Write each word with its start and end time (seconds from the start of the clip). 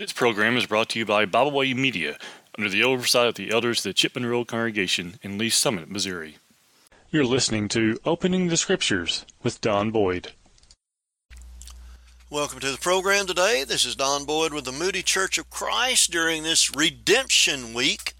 This 0.00 0.14
program 0.14 0.56
is 0.56 0.64
brought 0.64 0.88
to 0.88 0.98
you 0.98 1.04
by 1.04 1.26
Bible 1.26 1.50
Way 1.50 1.74
Media 1.74 2.16
under 2.56 2.70
the 2.70 2.82
oversight 2.82 3.26
of 3.28 3.34
the 3.34 3.50
elders 3.50 3.80
of 3.80 3.90
the 3.90 3.92
Chipman 3.92 4.24
Road 4.24 4.46
Congregation 4.46 5.18
in 5.20 5.36
Lee's 5.36 5.54
Summit, 5.54 5.90
Missouri. 5.90 6.38
You're 7.10 7.26
listening 7.26 7.68
to 7.68 7.98
Opening 8.06 8.48
the 8.48 8.56
Scriptures 8.56 9.26
with 9.42 9.60
Don 9.60 9.90
Boyd. 9.90 10.32
Welcome 12.30 12.60
to 12.60 12.70
the 12.70 12.78
program 12.78 13.26
today. 13.26 13.62
This 13.62 13.84
is 13.84 13.94
Don 13.94 14.24
Boyd 14.24 14.54
with 14.54 14.64
the 14.64 14.72
Moody 14.72 15.02
Church 15.02 15.36
of 15.36 15.50
Christ 15.50 16.10
during 16.10 16.44
this 16.44 16.74
Redemption 16.74 17.74
Week. 17.74 18.14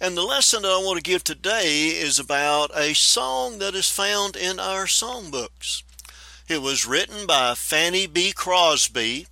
And 0.00 0.16
the 0.16 0.22
lesson 0.22 0.62
that 0.62 0.68
I 0.68 0.84
want 0.84 0.98
to 0.98 1.10
give 1.10 1.24
today 1.24 1.88
is 1.88 2.20
about 2.20 2.70
a 2.76 2.94
song 2.94 3.58
that 3.58 3.74
is 3.74 3.90
found 3.90 4.36
in 4.36 4.60
our 4.60 4.84
songbooks. 4.84 5.82
It 6.48 6.62
was 6.62 6.86
written 6.86 7.26
by 7.26 7.56
Fanny 7.56 8.06
B. 8.06 8.30
Crosby 8.30 9.26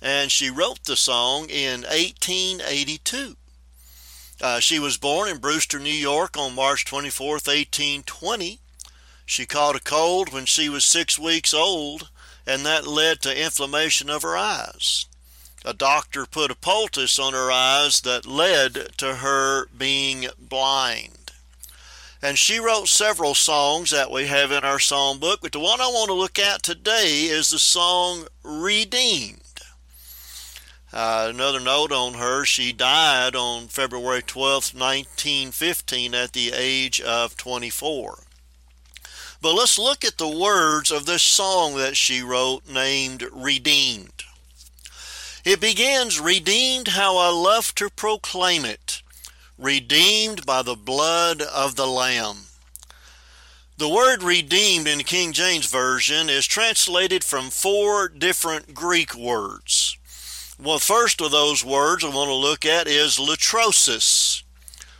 and 0.00 0.30
she 0.30 0.50
wrote 0.50 0.84
the 0.84 0.96
song 0.96 1.48
in 1.48 1.82
1882. 1.82 3.36
Uh, 4.40 4.60
she 4.60 4.78
was 4.78 4.96
born 4.96 5.28
in 5.28 5.38
Brewster, 5.38 5.78
New 5.78 5.90
York 5.90 6.36
on 6.36 6.54
March 6.54 6.84
24, 6.84 7.32
1820. 7.32 8.60
She 9.26 9.46
caught 9.46 9.76
a 9.76 9.80
cold 9.80 10.32
when 10.32 10.46
she 10.46 10.68
was 10.68 10.84
six 10.84 11.18
weeks 11.18 11.52
old, 11.52 12.08
and 12.46 12.64
that 12.64 12.86
led 12.86 13.20
to 13.22 13.44
inflammation 13.44 14.08
of 14.08 14.22
her 14.22 14.36
eyes. 14.36 15.06
A 15.64 15.74
doctor 15.74 16.24
put 16.24 16.52
a 16.52 16.54
poultice 16.54 17.18
on 17.18 17.32
her 17.32 17.50
eyes 17.50 18.00
that 18.02 18.26
led 18.26 18.96
to 18.98 19.16
her 19.16 19.66
being 19.66 20.26
blind. 20.38 21.32
And 22.22 22.38
she 22.38 22.58
wrote 22.58 22.88
several 22.88 23.34
songs 23.34 23.90
that 23.90 24.10
we 24.10 24.26
have 24.26 24.50
in 24.50 24.64
our 24.64 24.78
songbook, 24.78 25.38
but 25.42 25.52
the 25.52 25.60
one 25.60 25.80
I 25.80 25.88
want 25.88 26.08
to 26.08 26.14
look 26.14 26.38
at 26.38 26.62
today 26.62 27.24
is 27.24 27.50
the 27.50 27.58
song 27.58 28.28
Redeemed. 28.42 29.47
Uh, 30.92 31.26
another 31.28 31.60
note 31.60 31.92
on 31.92 32.14
her, 32.14 32.44
she 32.44 32.72
died 32.72 33.36
on 33.36 33.68
February 33.68 34.22
12, 34.22 34.74
1915, 34.74 36.14
at 36.14 36.32
the 36.32 36.52
age 36.54 37.00
of 37.00 37.36
24. 37.36 38.24
But 39.42 39.54
let's 39.54 39.78
look 39.78 40.04
at 40.04 40.16
the 40.16 40.28
words 40.28 40.90
of 40.90 41.04
this 41.04 41.22
song 41.22 41.76
that 41.76 41.96
she 41.96 42.22
wrote 42.22 42.66
named 42.66 43.24
Redeemed. 43.32 44.24
It 45.44 45.60
begins, 45.60 46.18
Redeemed, 46.18 46.88
how 46.88 47.18
I 47.18 47.28
love 47.28 47.74
to 47.76 47.90
proclaim 47.90 48.64
it, 48.64 49.02
redeemed 49.58 50.46
by 50.46 50.62
the 50.62 50.74
blood 50.74 51.42
of 51.42 51.76
the 51.76 51.86
Lamb. 51.86 52.46
The 53.76 53.88
word 53.88 54.22
redeemed 54.22 54.88
in 54.88 54.98
the 54.98 55.04
King 55.04 55.32
James 55.32 55.66
Version 55.66 56.28
is 56.28 56.46
translated 56.46 57.22
from 57.22 57.50
four 57.50 58.08
different 58.08 58.74
Greek 58.74 59.14
words. 59.14 59.97
Well, 60.60 60.80
first 60.80 61.20
of 61.20 61.30
those 61.30 61.64
words 61.64 62.04
I 62.04 62.08
want 62.08 62.30
to 62.30 62.34
look 62.34 62.66
at 62.66 62.88
is 62.88 63.20
lutrosis. 63.20 64.42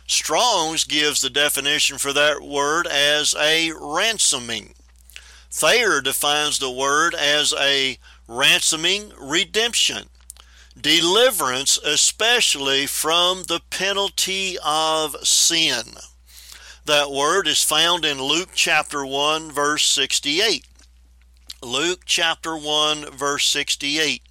Strong's 0.07 0.85
gives 0.85 1.19
the 1.19 1.29
definition 1.29 1.97
for 1.97 2.13
that 2.13 2.41
word 2.41 2.87
as 2.87 3.35
a 3.37 3.73
ransoming. 3.77 4.73
Thayer 5.51 5.99
defines 5.99 6.59
the 6.59 6.71
word 6.71 7.13
as 7.13 7.53
a 7.59 7.97
ransoming 8.25 9.11
redemption, 9.19 10.05
deliverance, 10.79 11.77
especially 11.79 12.87
from 12.87 13.43
the 13.43 13.59
penalty 13.69 14.57
of 14.63 15.27
sin. 15.27 15.97
That 16.85 17.11
word 17.11 17.49
is 17.49 17.61
found 17.61 18.05
in 18.05 18.21
Luke 18.21 18.51
chapter 18.55 19.05
1, 19.05 19.51
verse 19.51 19.83
68. 19.83 20.65
Luke 21.61 22.03
chapter 22.05 22.55
1, 22.55 23.11
verse 23.11 23.45
68 23.45 24.21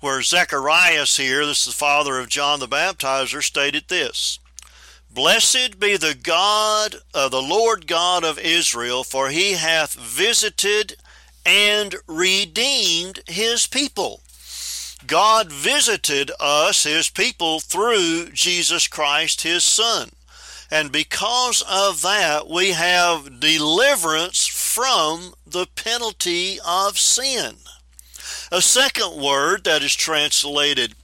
where 0.00 0.22
Zacharias 0.22 1.16
here, 1.16 1.44
this 1.46 1.66
is 1.66 1.74
the 1.74 1.78
father 1.78 2.18
of 2.18 2.28
John 2.28 2.60
the 2.60 2.66
Baptizer, 2.66 3.42
stated 3.42 3.88
this 3.88 4.38
Blessed 5.12 5.78
be 5.78 5.96
the 5.96 6.14
God 6.14 6.96
of 7.12 7.30
the 7.30 7.42
Lord 7.42 7.86
God 7.86 8.24
of 8.24 8.38
Israel, 8.38 9.04
for 9.04 9.28
he 9.28 9.52
hath 9.52 9.94
visited 9.94 10.96
and 11.44 11.96
redeemed 12.06 13.20
his 13.26 13.66
people. 13.66 14.20
God 15.06 15.50
visited 15.50 16.30
us, 16.38 16.84
his 16.84 17.08
people, 17.08 17.60
through 17.60 18.30
Jesus 18.32 18.86
Christ, 18.86 19.42
his 19.42 19.64
Son. 19.64 20.10
And 20.70 20.92
because 20.92 21.62
of 21.68 22.02
that, 22.02 22.48
we 22.48 22.70
have 22.70 23.40
deliverance 23.40 24.46
from 24.46 25.34
the 25.44 25.66
penalty 25.66 26.58
of 26.64 26.98
sin. 26.98 27.56
A 28.52 28.60
second 28.60 29.22
word 29.22 29.62
that 29.62 29.80
is 29.84 29.94
translated 29.94 30.96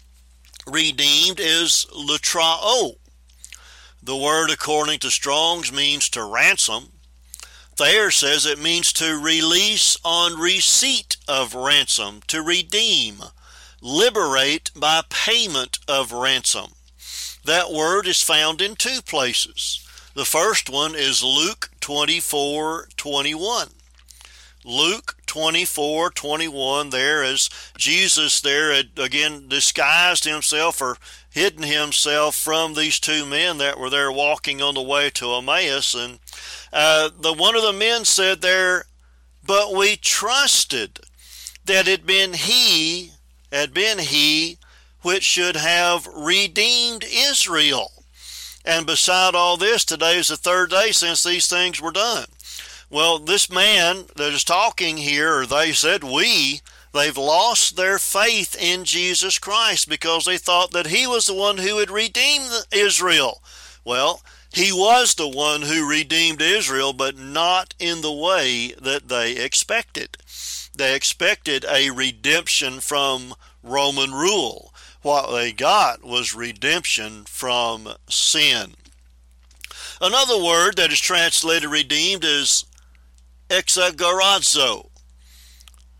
redeemed 0.66 1.38
is 1.38 1.86
lutroo. 1.92 2.96
The 4.02 4.16
word, 4.16 4.50
according 4.50 4.98
to 5.00 5.12
Strong's, 5.12 5.72
means 5.72 6.08
to 6.10 6.24
ransom. 6.24 6.88
Thayer 7.76 8.10
says 8.10 8.46
it 8.46 8.58
means 8.58 8.92
to 8.94 9.22
release 9.22 9.96
on 10.04 10.40
receipt 10.40 11.18
of 11.28 11.54
ransom, 11.54 12.20
to 12.26 12.42
redeem, 12.42 13.22
liberate 13.80 14.72
by 14.74 15.02
payment 15.08 15.78
of 15.86 16.10
ransom. 16.10 16.72
That 17.44 17.70
word 17.70 18.08
is 18.08 18.20
found 18.20 18.60
in 18.60 18.74
two 18.74 19.02
places. 19.02 19.86
The 20.14 20.24
first 20.24 20.68
one 20.68 20.96
is 20.96 21.22
Luke 21.22 21.70
24 21.78 22.88
21. 22.96 23.68
Luke 24.64 25.15
24, 25.36 26.12
21 26.12 26.88
there 26.88 27.22
as 27.22 27.50
Jesus 27.76 28.40
there 28.40 28.72
had 28.72 28.88
again 28.96 29.48
disguised 29.48 30.24
himself 30.24 30.80
or 30.80 30.96
hidden 31.28 31.62
himself 31.62 32.34
from 32.34 32.72
these 32.72 32.98
two 32.98 33.26
men 33.26 33.58
that 33.58 33.78
were 33.78 33.90
there 33.90 34.10
walking 34.10 34.62
on 34.62 34.72
the 34.72 34.80
way 34.80 35.10
to 35.10 35.34
Emmaus. 35.34 35.94
And 35.94 36.20
uh, 36.72 37.10
the 37.20 37.34
one 37.34 37.54
of 37.54 37.60
the 37.60 37.74
men 37.74 38.06
said 38.06 38.40
there, 38.40 38.86
but 39.46 39.74
we 39.74 39.96
trusted 39.96 41.00
that 41.66 41.86
it 41.86 42.00
had 42.00 42.06
been 42.06 42.32
he, 42.32 43.10
had 43.52 43.74
been 43.74 43.98
he 43.98 44.56
which 45.02 45.22
should 45.22 45.56
have 45.56 46.06
redeemed 46.06 47.04
Israel. 47.04 47.92
And 48.64 48.86
beside 48.86 49.34
all 49.34 49.58
this, 49.58 49.84
today 49.84 50.16
is 50.16 50.28
the 50.28 50.38
third 50.38 50.70
day 50.70 50.92
since 50.92 51.22
these 51.22 51.46
things 51.46 51.78
were 51.78 51.92
done. 51.92 52.24
Well, 52.88 53.18
this 53.18 53.50
man 53.50 54.04
that 54.14 54.32
is 54.32 54.44
talking 54.44 54.98
here, 54.98 55.40
or 55.40 55.46
they 55.46 55.72
said 55.72 56.04
we, 56.04 56.60
they've 56.94 57.16
lost 57.16 57.76
their 57.76 57.98
faith 57.98 58.56
in 58.60 58.84
Jesus 58.84 59.38
Christ 59.38 59.88
because 59.88 60.24
they 60.24 60.38
thought 60.38 60.70
that 60.70 60.86
he 60.86 61.06
was 61.06 61.26
the 61.26 61.34
one 61.34 61.58
who 61.58 61.78
had 61.78 61.90
redeemed 61.90 62.48
Israel. 62.72 63.42
Well, 63.84 64.22
he 64.52 64.72
was 64.72 65.14
the 65.14 65.28
one 65.28 65.62
who 65.62 65.88
redeemed 65.88 66.40
Israel, 66.40 66.92
but 66.92 67.18
not 67.18 67.74
in 67.80 68.02
the 68.02 68.12
way 68.12 68.72
that 68.80 69.08
they 69.08 69.32
expected. 69.32 70.16
They 70.74 70.94
expected 70.94 71.64
a 71.68 71.90
redemption 71.90 72.80
from 72.80 73.34
Roman 73.64 74.12
rule. 74.12 74.72
What 75.02 75.32
they 75.32 75.52
got 75.52 76.04
was 76.04 76.34
redemption 76.34 77.24
from 77.24 77.94
sin. 78.08 78.74
Another 80.00 80.42
word 80.42 80.76
that 80.76 80.92
is 80.92 81.00
translated 81.00 81.70
redeemed 81.70 82.24
is 82.24 82.65
exagorazo. 83.48 84.90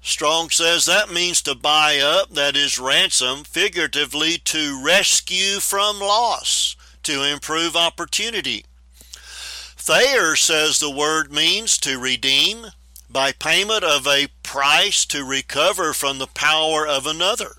Strong 0.01 0.51
says 0.51 0.85
that 0.85 1.13
means 1.13 1.43
to 1.43 1.55
buy 1.55 1.99
up, 1.99 2.31
that 2.31 2.57
is 2.57 2.79
ransom, 2.79 3.43
figuratively 3.43 4.39
to 4.39 4.81
rescue 4.85 5.59
from 5.59 5.99
loss, 5.99 6.77
to 7.03 7.25
improve 7.25 7.75
opportunity. 7.75 8.65
Thayer 9.77 10.37
says 10.37 10.79
the 10.79 10.91
word 10.91 11.33
means 11.33 11.77
to 11.79 11.99
redeem 11.99 12.69
by 13.11 13.33
payment 13.33 13.83
of 13.83 14.07
a 14.07 14.29
price 14.43 15.05
to 15.07 15.25
recover 15.25 15.93
from 15.93 16.19
the 16.19 16.27
power 16.27 16.87
of 16.87 17.07
another, 17.07 17.57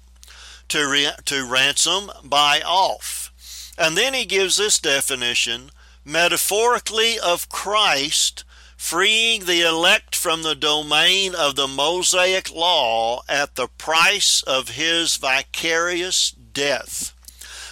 to, 0.70 0.90
re- 0.90 1.12
to 1.26 1.46
ransom, 1.46 2.12
buy 2.24 2.62
off. 2.66 3.74
And 3.78 3.98
then 3.98 4.14
he 4.14 4.26
gives 4.26 4.58
this 4.58 4.80
definition 4.80 5.70
metaphorically 6.06 7.20
of 7.20 7.50
Christ 7.50 8.44
freeing 8.78 9.46
the 9.46 9.62
elect 9.62 10.16
from 10.16 10.44
the 10.44 10.56
domain 10.56 11.34
of 11.36 11.56
the 11.56 11.68
Mosaic 11.68 12.54
law 12.54 13.24
at 13.28 13.56
the 13.56 13.68
price 13.68 14.42
of 14.44 14.70
his 14.70 15.18
vicarious 15.18 16.32
death. 16.32 17.14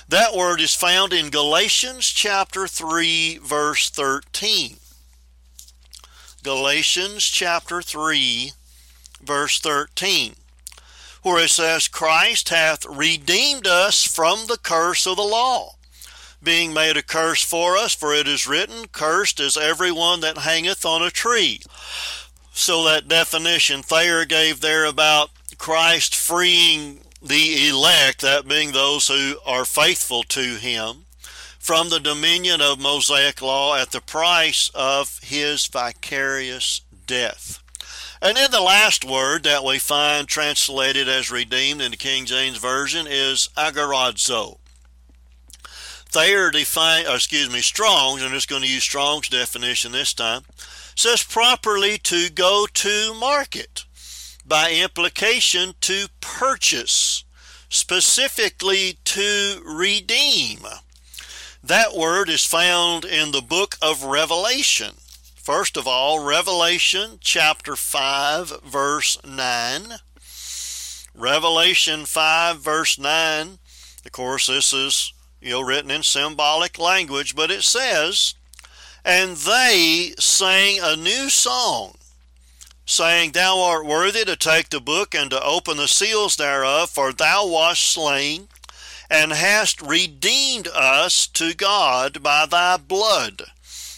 That 0.10 0.36
word 0.36 0.60
is 0.60 0.76
found 0.76 1.14
in 1.14 1.30
Galatians 1.30 2.08
chapter 2.08 2.68
3 2.68 3.38
verse 3.38 3.90
13. 3.90 4.78
Galatians 6.44 7.24
chapter 7.24 7.82
3 7.82 8.52
verse 9.24 9.60
13 9.60 10.36
where 11.24 11.44
it 11.44 11.50
says 11.50 11.88
Christ 11.88 12.50
hath 12.50 12.86
redeemed 12.86 13.66
us 13.66 14.04
from 14.04 14.46
the 14.46 14.60
curse 14.60 15.08
of 15.08 15.16
the 15.16 15.24
law 15.24 15.75
being 16.46 16.74
made 16.74 16.96
a 16.96 17.04
curse 17.04 17.44
for 17.44 17.76
us, 17.76 17.94
for 17.94 18.14
it 18.14 18.28
is 18.28 18.48
written, 18.48 18.88
Cursed 18.88 19.42
is 19.42 19.58
every 19.58 19.92
one 19.92 20.22
that 20.22 20.38
hangeth 20.38 20.86
on 20.86 21.02
a 21.02 21.10
tree. 21.10 21.60
So 22.54 22.86
that 22.86 23.10
definition 23.10 23.84
Thayer 23.84 24.24
gave 24.24 24.62
there 24.62 24.86
about 24.86 25.32
Christ 25.58 26.16
freeing 26.16 27.02
the 27.22 27.68
elect, 27.68 28.22
that 28.22 28.48
being 28.48 28.72
those 28.72 29.10
who 29.10 29.36
are 29.46 29.66
faithful 29.66 30.24
to 30.24 30.56
him, 30.56 31.06
from 31.60 31.90
the 31.90 32.00
dominion 32.00 32.62
of 32.62 32.80
Mosaic 32.80 33.42
law 33.42 33.76
at 33.76 33.92
the 33.92 34.00
price 34.00 34.72
of 34.74 35.20
his 35.24 35.66
vicarious 35.66 36.82
death. 37.08 37.62
And 38.22 38.38
then 38.38 38.52
the 38.52 38.62
last 38.62 39.04
word 39.04 39.44
that 39.44 39.64
we 39.64 39.80
find 39.80 40.28
translated 40.28 41.10
as 41.10 41.32
redeemed 41.32 41.82
in 41.82 41.92
the 41.92 41.98
King 41.98 42.26
James 42.26 42.58
Version 42.58 43.06
is 43.10 43.50
agorazo. 43.58 44.60
Thayer 46.16 46.50
define, 46.50 47.04
excuse 47.10 47.52
me, 47.52 47.60
Strong's, 47.60 48.24
I'm 48.24 48.32
just 48.32 48.48
going 48.48 48.62
to 48.62 48.72
use 48.72 48.84
Strong's 48.84 49.28
definition 49.28 49.92
this 49.92 50.14
time, 50.14 50.44
says 50.96 51.22
properly 51.22 51.98
to 51.98 52.30
go 52.30 52.68
to 52.74 53.14
market, 53.14 53.84
by 54.48 54.72
implication 54.72 55.74
to 55.82 56.08
purchase, 56.22 57.26
specifically 57.68 58.98
to 59.04 59.62
redeem. 59.66 60.60
That 61.62 61.94
word 61.94 62.30
is 62.30 62.46
found 62.46 63.04
in 63.04 63.34
the 63.34 63.42
book 63.42 63.76
of 63.82 64.06
Revelation. 64.06 64.96
First 65.36 65.76
of 65.76 65.86
all, 65.86 66.26
Revelation 66.26 67.18
chapter 67.20 67.76
5, 67.76 68.62
verse 68.64 69.18
9. 69.26 69.96
Revelation 71.14 72.06
5, 72.06 72.60
verse 72.62 72.98
9. 72.98 73.60
Of 74.06 74.12
course, 74.14 74.48
this 74.48 74.72
is 74.72 75.12
you 75.46 75.52
know, 75.52 75.62
written 75.62 75.92
in 75.92 76.02
symbolic 76.02 76.80
language, 76.80 77.36
but 77.36 77.52
it 77.52 77.62
says, 77.62 78.34
And 79.06 79.38
they 79.38 80.16
sang 80.18 80.80
a 80.82 80.96
new 80.96 81.30
song, 81.30 81.98
saying, 82.88 83.32
Thou 83.32 83.60
art 83.60 83.86
worthy 83.86 84.26
to 84.26 84.36
take 84.36 84.70
the 84.70 84.80
book 84.80 85.14
and 85.14 85.30
to 85.30 85.44
open 85.44 85.78
the 85.78 85.88
seals 85.88 86.36
thereof, 86.36 86.90
for 86.90 87.14
thou 87.14 87.46
wast 87.46 87.84
slain, 87.84 88.48
and 89.08 89.34
hast 89.34 89.84
redeemed 89.84 90.68
us 90.68 91.28
to 91.28 91.54
God 91.54 92.24
by 92.24 92.48
thy 92.48 92.78
blood 92.78 93.44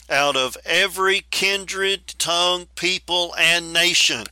out 0.10 0.36
of 0.36 0.58
every 0.66 1.22
kindred, 1.32 2.08
tongue, 2.20 2.68
people, 2.76 3.34
and 3.38 3.72
nation. 3.72 4.26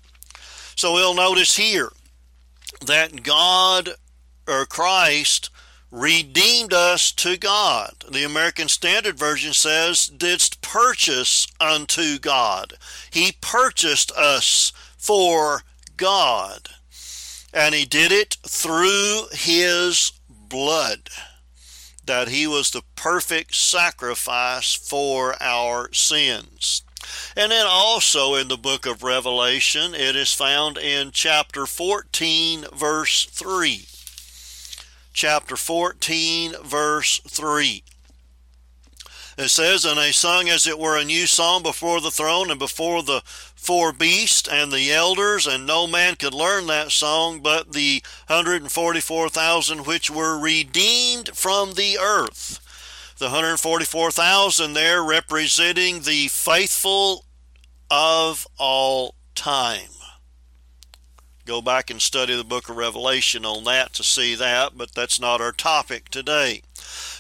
So 0.75 0.93
we'll 0.93 1.15
notice 1.15 1.55
here 1.55 1.93
that 2.85 3.23
God 3.23 3.91
or 4.45 4.65
Christ 4.65 5.49
redeemed 5.95 6.73
us 6.73 7.13
to 7.13 7.37
God. 7.37 8.03
The 8.11 8.25
American 8.25 8.67
Standard 8.67 9.17
Version 9.17 9.53
says, 9.53 10.07
didst 10.07 10.61
purchase 10.61 11.47
unto 11.59 12.19
God. 12.19 12.73
He 13.09 13.31
purchased 13.39 14.11
us 14.11 14.73
for 14.97 15.61
God. 15.95 16.67
And 17.53 17.73
he 17.73 17.85
did 17.85 18.11
it 18.11 18.35
through 18.45 19.27
his 19.31 20.11
blood 20.27 21.09
that 22.05 22.27
he 22.27 22.45
was 22.45 22.71
the 22.71 22.83
perfect 22.95 23.55
sacrifice 23.55 24.73
for 24.73 25.41
our 25.41 25.91
sins. 25.93 26.83
And 27.37 27.53
then 27.53 27.65
also 27.67 28.35
in 28.35 28.49
the 28.49 28.57
book 28.57 28.85
of 28.85 29.01
Revelation, 29.01 29.95
it 29.95 30.17
is 30.17 30.33
found 30.33 30.77
in 30.77 31.11
chapter 31.11 31.65
14, 31.65 32.65
verse 32.73 33.25
3. 33.25 33.85
Chapter 35.15 35.55
14, 35.55 36.55
verse 36.65 37.21
3. 37.25 37.83
It 39.37 39.47
says, 39.47 39.85
And 39.85 39.97
they 39.97 40.11
sung 40.11 40.49
as 40.49 40.67
it 40.67 40.77
were 40.77 40.97
a 40.97 41.05
new 41.05 41.25
song 41.25 41.63
before 41.63 42.01
the 42.01 42.11
throne 42.11 42.51
and 42.51 42.59
before 42.59 43.01
the 43.01 43.21
four 43.25 43.93
beasts 43.93 44.49
and 44.49 44.73
the 44.73 44.91
elders, 44.91 45.47
and 45.47 45.65
no 45.65 45.87
man 45.87 46.17
could 46.17 46.33
learn 46.33 46.67
that 46.67 46.91
song 46.91 47.39
but 47.39 47.71
the 47.71 48.03
144,000 48.27 49.85
which 49.85 50.11
were 50.11 50.37
redeemed 50.37 51.29
from 51.29 51.75
the 51.75 51.97
earth. 51.97 52.59
The 53.17 53.27
144,000 53.27 54.73
there 54.73 55.01
representing 55.01 56.01
the 56.01 56.27
faithful 56.27 57.23
of 57.89 58.45
all 58.57 59.15
time. 59.33 59.87
Go 61.45 61.61
back 61.61 61.91
and 61.91 62.01
study 62.01 62.35
the 62.35 62.43
book 62.43 62.69
of 62.69 62.75
Revelation 62.75 63.45
on 63.45 63.65
that 63.65 63.93
to 63.93 64.03
see 64.03 64.33
that, 64.33 64.75
but 64.75 64.95
that's 64.95 65.19
not 65.19 65.41
our 65.41 65.51
topic 65.51 66.09
today. 66.09 66.63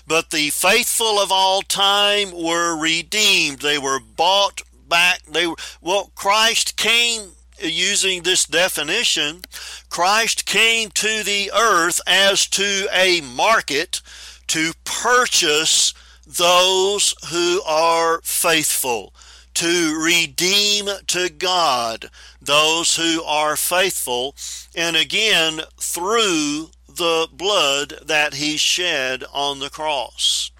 But 0.07 0.31
the 0.31 0.49
faithful 0.49 1.19
of 1.19 1.31
all 1.31 1.61
time 1.61 2.31
were 2.31 2.75
redeemed. 2.75 3.59
They 3.59 3.77
were 3.77 3.99
bought 3.99 4.63
back. 4.89 5.21
They 5.25 5.45
were, 5.45 5.55
well, 5.79 6.11
Christ 6.15 6.75
came 6.75 7.33
uh, 7.63 7.67
using 7.67 8.23
this 8.23 8.45
definition. 8.45 9.41
Christ 9.89 10.47
came 10.47 10.89
to 10.89 11.23
the 11.23 11.51
earth 11.55 12.01
as 12.07 12.47
to 12.47 12.87
a 12.91 13.21
market 13.21 14.01
to 14.47 14.71
purchase 14.85 15.93
those 16.25 17.13
who 17.29 17.61
are 17.61 18.21
faithful, 18.23 19.13
to 19.53 19.95
redeem 20.03 20.87
to 21.07 21.29
God 21.29 22.09
those 22.45 22.95
who 22.95 23.23
are 23.23 23.55
faithful, 23.55 24.35
and 24.75 24.95
again 24.95 25.61
through 25.79 26.69
the 26.87 27.27
blood 27.31 27.93
that 28.05 28.35
he 28.35 28.57
shed 28.57 29.23
on 29.33 29.59
the 29.59 29.69
cross. 29.69 30.51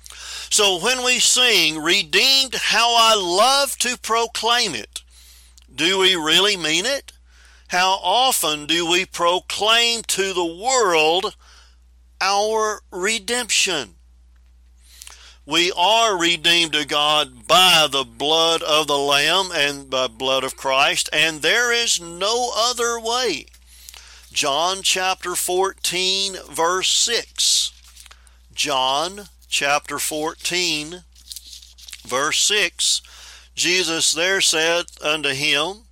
So 0.50 0.80
when 0.80 1.04
we 1.04 1.20
sing, 1.20 1.82
Redeemed, 1.82 2.56
how 2.56 2.96
I 2.98 3.16
love 3.16 3.78
to 3.80 3.98
proclaim 3.98 4.76
it, 4.76 5.02
do 5.74 6.00
we 6.00 6.16
really 6.16 6.56
mean 6.56 6.86
it? 6.86 7.12
How 7.70 8.00
often 8.02 8.68
do 8.68 8.90
we 8.90 9.06
proclaim 9.06 10.04
to 10.04 10.34
the 10.34 10.46
world 10.46 11.36
our 12.22 12.82
redemption? 12.92 13.95
We 15.48 15.72
are 15.78 16.18
redeemed 16.18 16.74
to 16.74 16.88
God 16.88 17.48
by 17.48 17.88
the 17.92 18.04
blood 18.04 18.64
of 18.64 18.88
the 18.88 18.98
Lamb 18.98 19.52
and 19.54 19.88
by 19.88 20.08
blood 20.08 20.44
of 20.44 20.58
Christ, 20.58 21.08
and 21.14 21.44
there 21.44 21.72
is 21.72 22.02
no 22.02 22.52
other 22.56 23.00
way. 23.00 23.46
John 24.34 24.82
chapter 24.82 25.36
14, 25.36 26.38
verse 26.50 26.90
6. 26.90 27.74
John 28.56 29.30
chapter 29.48 30.00
14, 30.00 31.04
verse 32.08 32.42
6, 32.42 33.04
Jesus 33.54 34.14
there 34.14 34.42
said 34.42 34.86
unto 35.00 35.30
him, 35.30 35.84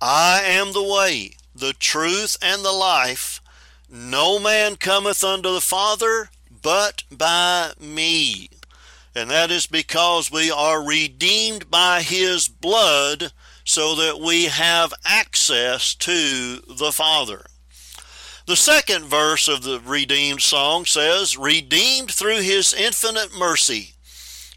I 0.00 0.40
am 0.44 0.72
the 0.72 0.82
way, 0.82 1.32
the 1.54 1.74
truth, 1.74 2.38
and 2.40 2.64
the 2.64 2.72
life. 2.72 3.42
No 3.90 4.38
man 4.38 4.76
cometh 4.76 5.22
unto 5.22 5.52
the 5.52 5.60
Father 5.60 6.30
but 6.62 7.02
by 7.10 7.72
me. 7.78 8.48
And 9.14 9.30
that 9.30 9.50
is 9.50 9.66
because 9.66 10.30
we 10.30 10.50
are 10.50 10.84
redeemed 10.84 11.70
by 11.70 12.02
his 12.02 12.48
blood 12.48 13.32
so 13.64 13.94
that 13.94 14.18
we 14.18 14.44
have 14.46 14.92
access 15.04 15.94
to 15.94 16.60
the 16.68 16.90
Father. 16.92 17.46
The 18.46 18.56
second 18.56 19.06
verse 19.06 19.48
of 19.48 19.62
the 19.62 19.80
redeemed 19.80 20.42
song 20.42 20.84
says, 20.84 21.38
Redeemed 21.38 22.10
through 22.10 22.40
his 22.40 22.74
infinite 22.74 23.34
mercy, 23.34 23.94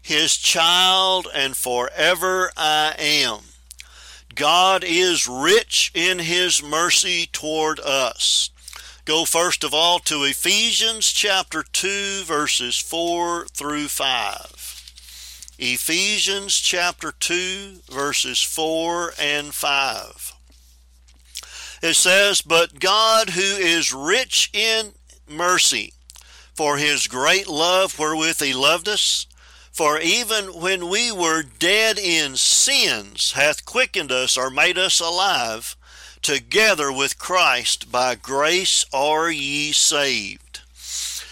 his 0.02 0.36
child, 0.36 1.26
and 1.32 1.56
forever 1.56 2.50
I 2.56 2.94
am. 2.98 3.40
God 4.34 4.84
is 4.84 5.26
rich 5.26 5.90
in 5.94 6.18
his 6.18 6.62
mercy 6.62 7.26
toward 7.32 7.80
us. 7.80 8.50
Go 9.08 9.24
first 9.24 9.64
of 9.64 9.72
all 9.72 10.00
to 10.00 10.24
Ephesians 10.24 11.10
chapter 11.10 11.62
2, 11.62 12.24
verses 12.24 12.76
4 12.76 13.46
through 13.46 13.88
5. 13.88 15.54
Ephesians 15.58 16.54
chapter 16.58 17.12
2, 17.18 17.76
verses 17.90 18.42
4 18.42 19.14
and 19.18 19.54
5 19.54 20.34
it 21.80 21.94
says, 21.94 22.42
But 22.42 22.80
God, 22.80 23.30
who 23.30 23.40
is 23.40 23.94
rich 23.94 24.50
in 24.52 24.92
mercy, 25.26 25.94
for 26.54 26.76
his 26.76 27.06
great 27.06 27.48
love 27.48 27.98
wherewith 27.98 28.42
he 28.42 28.52
loved 28.52 28.90
us, 28.90 29.26
for 29.72 29.98
even 29.98 30.48
when 30.48 30.90
we 30.90 31.10
were 31.10 31.42
dead 31.42 31.98
in 31.98 32.36
sins, 32.36 33.32
hath 33.32 33.64
quickened 33.64 34.12
us 34.12 34.36
or 34.36 34.50
made 34.50 34.76
us 34.76 35.00
alive, 35.00 35.77
together 36.28 36.92
with 36.92 37.18
Christ, 37.18 37.90
by 37.90 38.14
grace 38.14 38.84
are 38.92 39.30
ye 39.30 39.72
saved. 39.72 40.60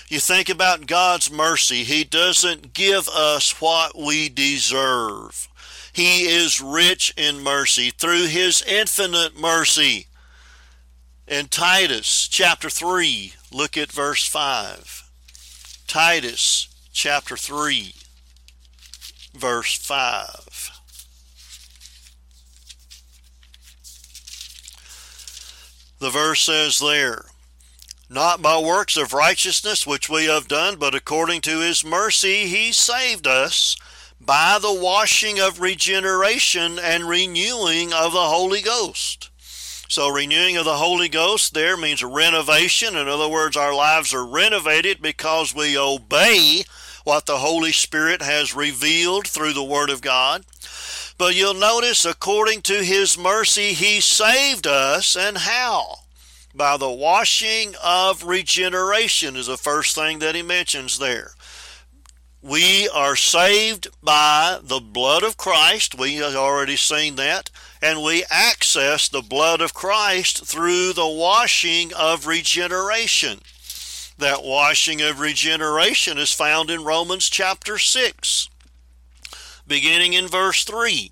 You 0.09 0.19
think 0.19 0.49
about 0.49 0.87
God's 0.87 1.31
mercy, 1.31 1.85
He 1.85 2.03
doesn't 2.03 2.73
give 2.73 3.07
us 3.07 3.61
what 3.61 3.95
we 3.95 4.31
deserve. 4.31 5.49
He 5.93 6.23
is 6.23 6.63
rich 6.63 7.13
in 7.15 7.43
mercy 7.43 7.91
through 7.91 8.29
His 8.29 8.63
infinite 8.63 9.39
mercy. 9.39 10.07
In 11.29 11.49
Titus 11.49 12.27
chapter 12.27 12.71
3, 12.71 13.35
look 13.53 13.77
at 13.77 13.93
verse 13.93 14.27
5. 14.27 15.11
Titus 15.87 16.69
chapter 16.91 17.37
3, 17.37 17.93
verse 19.35 19.77
5. 19.77 20.76
The 26.07 26.13
verse 26.13 26.43
says 26.43 26.79
there, 26.79 27.25
not 28.09 28.41
by 28.41 28.61
works 28.61 28.97
of 28.97 29.13
righteousness 29.13 29.85
which 29.85 30.09
we 30.09 30.27
have 30.27 30.47
done, 30.47 30.77
but 30.77 30.95
according 30.95 31.41
to 31.41 31.59
his 31.59 31.85
mercy 31.85 32.47
he 32.47 32.71
saved 32.71 33.27
us 33.27 33.77
by 34.21 34.61
the 34.63 34.73
washing 34.73 35.41
of 35.41 35.61
regeneration 35.61 36.79
and 36.79 37.09
renewing 37.09 37.93
of 37.93 38.13
the 38.13 38.29
Holy 38.29 38.63
Ghost. 38.63 39.31
So, 39.89 40.09
renewing 40.09 40.57
of 40.57 40.65
the 40.65 40.77
Holy 40.77 41.09
Ghost 41.09 41.55
there 41.55 41.77
means 41.77 42.05
renovation. 42.05 42.95
In 42.95 43.09
other 43.09 43.29
words, 43.29 43.57
our 43.57 43.75
lives 43.75 44.15
are 44.15 44.25
renovated 44.25 45.03
because 45.03 45.57
we 45.57 45.77
obey 45.77 46.63
what 47.03 47.27
the 47.27 47.39
Holy 47.39 47.73
Spirit 47.73 48.23
has 48.23 48.55
revealed 48.55 49.27
through 49.27 49.55
the 49.55 49.65
Word 49.65 49.91
of 49.91 50.03
God. 50.03 50.45
But 51.19 51.35
you'll 51.35 51.55
notice, 51.55 52.05
according 52.05 52.63
to 52.63 52.85
His 52.85 53.17
mercy, 53.17 53.73
He 53.73 54.01
saved 54.01 54.67
us, 54.67 55.17
and 55.17 55.39
how? 55.39 56.01
By 56.55 56.77
the 56.77 56.91
washing 56.91 57.75
of 57.83 58.25
regeneration, 58.25 59.35
is 59.37 59.47
the 59.47 59.57
first 59.57 59.95
thing 59.95 60.19
that 60.19 60.35
He 60.35 60.43
mentions 60.43 60.99
there. 60.99 61.31
We 62.43 62.89
are 62.91 63.17
saved 63.17 63.89
by 64.03 64.59
the 64.63 64.79
blood 64.79 65.23
of 65.23 65.39
Christ. 65.39 65.99
We 65.99 66.17
have 66.17 66.37
already 66.37 66.77
seen 66.77 67.17
that. 67.17 67.51
And 67.81 68.03
we 68.03 68.25
access 68.31 69.09
the 69.09 69.23
blood 69.23 69.61
of 69.61 69.75
Christ 69.75 70.47
through 70.47 70.93
the 70.93 71.09
washing 71.09 71.93
of 71.95 72.27
regeneration. 72.27 73.41
That 74.19 74.45
washing 74.45 75.03
of 75.03 75.19
regeneration 75.19 76.19
is 76.19 76.33
found 76.33 76.71
in 76.71 76.85
Romans 76.85 77.29
chapter 77.29 77.79
6 77.79 78.49
beginning 79.67 80.13
in 80.13 80.27
verse 80.29 80.65
3. 80.65 81.11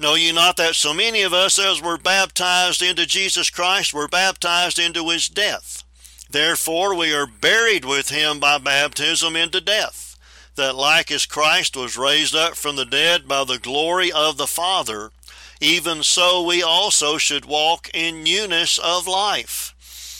Know 0.00 0.14
ye 0.14 0.32
not 0.32 0.56
that 0.56 0.74
so 0.74 0.92
many 0.92 1.22
of 1.22 1.32
us 1.32 1.58
as 1.58 1.80
were 1.80 1.96
baptized 1.96 2.82
into 2.82 3.06
Jesus 3.06 3.48
Christ 3.48 3.94
were 3.94 4.08
baptized 4.08 4.78
into 4.78 5.08
his 5.08 5.28
death? 5.28 5.84
Therefore 6.28 6.94
we 6.94 7.14
are 7.14 7.26
buried 7.26 7.84
with 7.84 8.08
him 8.08 8.40
by 8.40 8.58
baptism 8.58 9.36
into 9.36 9.60
death, 9.60 10.16
that 10.56 10.74
like 10.74 11.12
as 11.12 11.26
Christ 11.26 11.76
was 11.76 11.96
raised 11.96 12.34
up 12.34 12.56
from 12.56 12.74
the 12.74 12.84
dead 12.84 13.28
by 13.28 13.44
the 13.44 13.58
glory 13.58 14.10
of 14.10 14.36
the 14.36 14.48
Father, 14.48 15.12
even 15.60 16.02
so 16.02 16.42
we 16.42 16.62
also 16.62 17.16
should 17.16 17.44
walk 17.44 17.88
in 17.94 18.24
newness 18.24 18.78
of 18.78 19.06
life. 19.06 19.74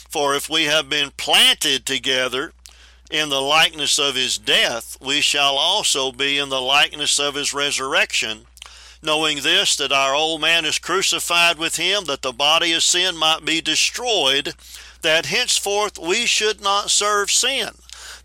For 0.09 0.37
if 0.37 0.49
we 0.49 0.65
have 0.65 0.89
been 0.89 1.11
planted 1.17 1.85
together 1.85 2.53
in 3.11 3.29
the 3.29 3.41
likeness 3.41 3.99
of 3.99 4.15
his 4.15 4.39
death, 4.39 4.97
we 5.01 5.21
shall 5.21 5.57
also 5.57 6.11
be 6.11 6.39
in 6.39 6.49
the 6.49 6.61
likeness 6.61 7.19
of 7.19 7.35
his 7.35 7.53
resurrection, 7.53 8.47
knowing 9.03 9.43
this, 9.43 9.77
that 9.77 9.93
our 9.93 10.15
old 10.15 10.41
man 10.41 10.65
is 10.65 10.79
crucified 10.79 11.59
with 11.59 11.77
him, 11.77 12.05
that 12.05 12.23
the 12.23 12.33
body 12.33 12.73
of 12.73 12.83
sin 12.83 13.17
might 13.17 13.45
be 13.45 13.61
destroyed, 13.61 14.55
that 15.03 15.27
henceforth 15.27 15.99
we 15.99 16.27
should 16.27 16.63
not 16.63 16.91
serve 16.91 17.31
sin. 17.31 17.71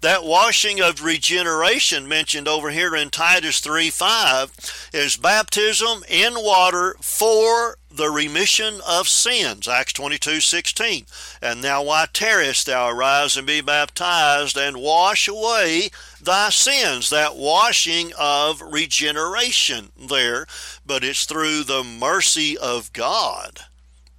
That 0.01 0.23
washing 0.23 0.79
of 0.79 1.03
regeneration 1.03 2.07
mentioned 2.07 2.47
over 2.47 2.69
here 2.69 2.95
in 2.95 3.09
Titus 3.09 3.59
3 3.59 3.89
5 3.89 4.89
is 4.93 5.17
baptism 5.17 6.03
in 6.07 6.35
water 6.35 6.95
for 7.01 7.77
the 7.91 8.09
remission 8.09 8.79
of 8.87 9.07
sins. 9.07 9.67
Acts 9.67 9.93
22 9.93 10.39
16. 10.41 11.05
And 11.41 11.61
now 11.61 11.83
why 11.83 12.07
tarriest 12.11 12.67
thou? 12.67 12.89
Arise 12.89 13.35
and 13.35 13.47
be 13.47 13.61
baptized 13.61 14.57
and 14.57 14.77
wash 14.77 15.27
away 15.27 15.89
thy 16.21 16.49
sins. 16.49 17.09
That 17.09 17.35
washing 17.35 18.11
of 18.17 18.61
regeneration 18.61 19.91
there. 19.97 20.45
But 20.85 21.03
it's 21.03 21.25
through 21.25 21.63
the 21.63 21.83
mercy 21.83 22.57
of 22.57 22.93
God 22.93 23.61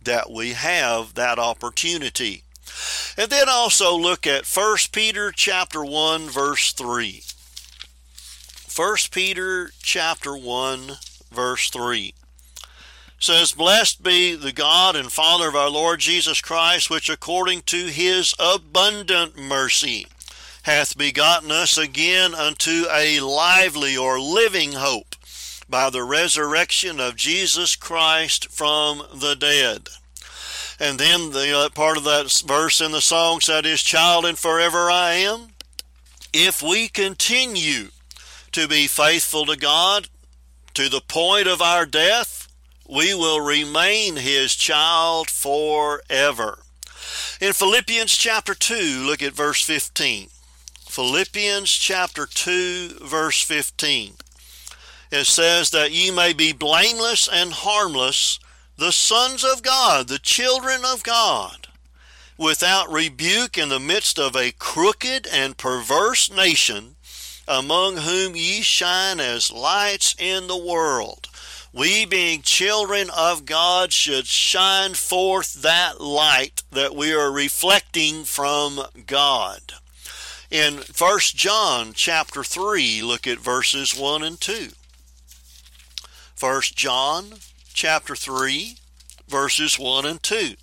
that 0.02 0.30
we 0.30 0.52
have 0.52 1.14
that 1.14 1.38
opportunity. 1.38 2.42
And 3.16 3.30
then 3.30 3.48
also 3.48 3.96
look 3.96 4.26
at 4.26 4.46
1 4.46 4.76
Peter 4.92 5.30
chapter 5.32 5.84
1 5.84 6.28
verse 6.28 6.72
3. 6.72 7.22
1 8.74 8.96
Peter 9.10 9.72
chapter 9.82 10.36
1 10.36 10.92
verse 11.30 11.70
3 11.70 12.14
says, 13.20 13.52
Blessed 13.52 14.02
be 14.02 14.34
the 14.34 14.52
God 14.52 14.96
and 14.96 15.12
Father 15.12 15.48
of 15.48 15.54
our 15.54 15.70
Lord 15.70 16.00
Jesus 16.00 16.40
Christ, 16.40 16.90
which 16.90 17.10
according 17.10 17.62
to 17.62 17.86
his 17.86 18.34
abundant 18.40 19.38
mercy 19.38 20.06
hath 20.62 20.96
begotten 20.96 21.52
us 21.52 21.78
again 21.78 22.34
unto 22.34 22.86
a 22.90 23.20
lively 23.20 23.96
or 23.96 24.18
living 24.18 24.72
hope 24.72 25.14
by 25.68 25.90
the 25.90 26.02
resurrection 26.02 26.98
of 26.98 27.14
Jesus 27.14 27.76
Christ 27.76 28.50
from 28.50 29.02
the 29.14 29.36
dead. 29.36 29.88
And 30.80 30.98
then 30.98 31.30
the 31.30 31.56
uh, 31.56 31.68
part 31.68 31.98
of 31.98 32.04
that 32.04 32.32
verse 32.46 32.80
in 32.80 32.90
the 32.90 33.02
song 33.02 33.40
said, 33.40 33.66
His 33.66 33.82
child 33.82 34.24
and 34.24 34.38
forever 34.38 34.90
I 34.90 35.12
am. 35.12 35.48
If 36.32 36.62
we 36.62 36.88
continue 36.88 37.88
to 38.52 38.66
be 38.66 38.86
faithful 38.86 39.44
to 39.46 39.56
God 39.56 40.08
to 40.74 40.88
the 40.88 41.02
point 41.02 41.46
of 41.46 41.60
our 41.60 41.84
death, 41.84 42.39
we 42.90 43.14
will 43.14 43.40
remain 43.40 44.16
His 44.16 44.56
child 44.56 45.30
forever. 45.30 46.58
In 47.40 47.52
Philippians 47.52 48.16
chapter 48.16 48.54
2, 48.54 49.04
look 49.06 49.22
at 49.22 49.32
verse 49.32 49.62
15. 49.62 50.28
Philippians 50.88 51.70
chapter 51.70 52.26
2, 52.26 52.98
verse 53.02 53.42
15. 53.42 54.14
It 55.12 55.24
says 55.26 55.70
that 55.70 55.92
ye 55.92 56.10
may 56.10 56.32
be 56.32 56.52
blameless 56.52 57.28
and 57.32 57.52
harmless 57.52 58.40
the 58.76 58.92
sons 58.92 59.44
of 59.44 59.62
God, 59.62 60.08
the 60.08 60.18
children 60.18 60.80
of 60.84 61.04
God, 61.04 61.68
without 62.36 62.90
rebuke 62.90 63.56
in 63.56 63.68
the 63.68 63.78
midst 63.78 64.18
of 64.18 64.34
a 64.34 64.52
crooked 64.52 65.28
and 65.32 65.56
perverse 65.56 66.30
nation, 66.30 66.96
among 67.46 67.98
whom 67.98 68.34
ye 68.34 68.62
shine 68.62 69.20
as 69.20 69.52
lights 69.52 70.16
in 70.18 70.48
the 70.48 70.56
world. 70.56 71.28
We, 71.72 72.04
being 72.04 72.42
children 72.42 73.10
of 73.16 73.44
God, 73.44 73.92
should 73.92 74.26
shine 74.26 74.94
forth 74.94 75.62
that 75.62 76.00
light 76.00 76.64
that 76.72 76.96
we 76.96 77.12
are 77.12 77.30
reflecting 77.30 78.24
from 78.24 78.80
God. 79.06 79.74
In 80.50 80.82
1 80.98 81.18
John 81.36 81.92
chapter 81.94 82.42
3, 82.42 83.02
look 83.02 83.24
at 83.28 83.38
verses 83.38 83.96
1 83.96 84.24
and 84.24 84.40
2. 84.40 84.70
1 86.40 86.62
John 86.74 87.34
chapter 87.72 88.16
3, 88.16 88.74
verses 89.28 89.78
1 89.78 90.06
and 90.06 90.20
2. 90.20 90.54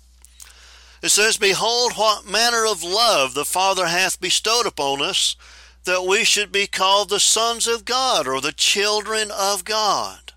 It 1.02 1.08
says, 1.08 1.38
Behold, 1.38 1.92
what 1.94 2.26
manner 2.26 2.66
of 2.66 2.82
love 2.82 3.32
the 3.32 3.46
Father 3.46 3.86
hath 3.86 4.20
bestowed 4.20 4.66
upon 4.66 5.00
us, 5.00 5.36
that 5.84 6.04
we 6.04 6.22
should 6.24 6.52
be 6.52 6.66
called 6.66 7.08
the 7.08 7.20
sons 7.20 7.66
of 7.66 7.86
God, 7.86 8.28
or 8.28 8.42
the 8.42 8.52
children 8.52 9.30
of 9.30 9.64
God. 9.64 10.27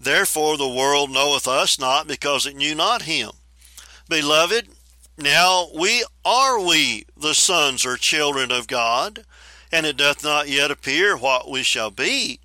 Therefore 0.00 0.56
the 0.56 0.68
world 0.68 1.10
knoweth 1.10 1.48
us 1.48 1.78
not, 1.78 2.06
because 2.06 2.46
it 2.46 2.56
knew 2.56 2.74
not 2.74 3.02
him. 3.02 3.30
Beloved, 4.08 4.68
now 5.16 5.68
we 5.74 6.04
are 6.24 6.60
we 6.60 7.04
the 7.16 7.34
sons 7.34 7.84
or 7.84 7.96
children 7.96 8.52
of 8.52 8.68
God, 8.68 9.24
and 9.72 9.84
it 9.84 9.96
doth 9.96 10.22
not 10.22 10.48
yet 10.48 10.70
appear 10.70 11.16
what 11.16 11.50
we 11.50 11.62
shall 11.62 11.90
be. 11.90 12.40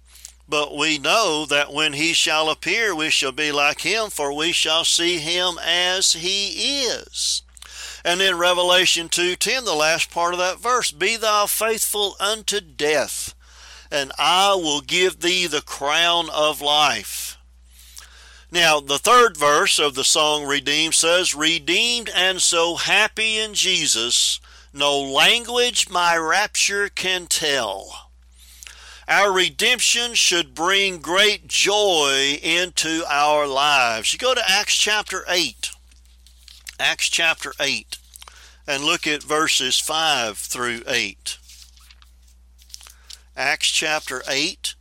But 0.50 0.76
we 0.76 0.98
know 0.98 1.46
that 1.46 1.72
when 1.72 1.94
he 1.94 2.14
shall 2.14 2.50
appear, 2.50 2.94
we 2.94 3.10
shall 3.10 3.32
be 3.32 3.52
like 3.52 3.82
him, 3.82 4.10
for 4.10 4.34
we 4.34 4.52
shall 4.52 4.84
see 4.84 5.20
him 5.20 5.58
as 5.64 6.14
he 6.14 6.84
is. 6.84 7.44
And 8.04 8.22
in 8.22 8.38
Revelation 8.38 9.08
2:10, 9.08 9.64
the 9.64 9.74
last 9.74 10.12
part 10.12 10.34
of 10.34 10.40
that 10.40 10.60
verse, 10.60 10.92
be 10.92 11.16
thou 11.16 11.46
faithful 11.46 12.18
unto 12.20 12.60
death, 12.60 13.34
and 13.90 14.12
I 14.18 14.56
will 14.56 14.82
give 14.82 15.22
thee 15.22 15.48
the 15.48 15.62
crown 15.62 16.30
of 16.30 16.60
life. 16.60 17.23
Now, 18.54 18.80
the 18.80 19.00
third 19.00 19.36
verse 19.36 19.80
of 19.80 19.96
the 19.96 20.04
song 20.04 20.46
Redeemed 20.46 20.94
says, 20.94 21.34
Redeemed 21.34 22.12
and 22.14 22.40
so 22.40 22.76
happy 22.76 23.40
in 23.40 23.56
Jesus, 23.56 24.40
no 24.72 25.02
language 25.02 25.90
my 25.90 26.16
rapture 26.16 26.88
can 26.88 27.26
tell. 27.26 28.12
Our 29.08 29.34
redemption 29.34 30.14
should 30.14 30.54
bring 30.54 31.00
great 31.00 31.48
joy 31.48 32.38
into 32.44 33.04
our 33.10 33.48
lives. 33.48 34.14
You 34.14 34.20
go 34.20 34.36
to 34.36 34.48
Acts 34.48 34.78
chapter 34.78 35.26
8. 35.28 35.72
Acts 36.80 37.10
chapter 37.10 37.54
8 37.60 37.98
and 38.68 38.84
look 38.84 39.08
at 39.08 39.24
verses 39.24 39.80
5 39.80 40.38
through 40.38 40.84
8. 40.88 41.40
Acts 43.36 43.72
chapter 43.72 44.22
8, 44.30 44.76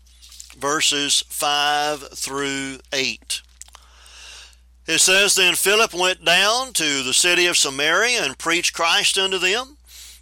verses 0.59 1.25
5 1.27 2.09
through 2.11 2.81
8. 2.93 3.41
It 4.93 5.01
says, 5.01 5.35
Then 5.35 5.55
Philip 5.55 5.95
went 5.95 6.23
down 6.23 6.75
to 6.75 7.03
the 7.03 7.15
city 7.15 7.47
of 7.47 7.57
Samaria 7.57 8.23
and 8.23 8.37
preached 8.37 8.75
Christ 8.75 9.17
unto 9.17 9.39
them. 9.39 9.79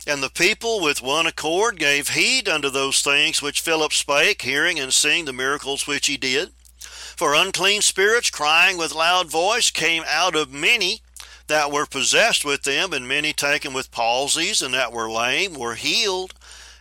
And 0.06 0.22
the 0.22 0.30
people 0.30 0.80
with 0.80 1.02
one 1.02 1.26
accord 1.26 1.76
gave 1.76 2.10
heed 2.10 2.48
unto 2.48 2.70
those 2.70 3.02
things 3.02 3.42
which 3.42 3.62
Philip 3.62 3.92
spake, 3.92 4.42
hearing 4.42 4.78
and 4.78 4.94
seeing 4.94 5.24
the 5.24 5.32
miracles 5.32 5.88
which 5.88 6.06
he 6.06 6.16
did. 6.16 6.50
For 6.78 7.34
unclean 7.34 7.82
spirits, 7.82 8.30
crying 8.30 8.78
with 8.78 8.94
loud 8.94 9.28
voice, 9.28 9.72
came 9.72 10.04
out 10.06 10.36
of 10.36 10.52
many 10.52 11.00
that 11.48 11.72
were 11.72 11.84
possessed 11.84 12.44
with 12.44 12.62
them, 12.62 12.92
and 12.92 13.08
many 13.08 13.32
taken 13.32 13.72
with 13.72 13.90
palsies, 13.90 14.62
and 14.62 14.72
that 14.72 14.92
were 14.92 15.10
lame 15.10 15.54
were 15.54 15.74
healed. 15.74 16.32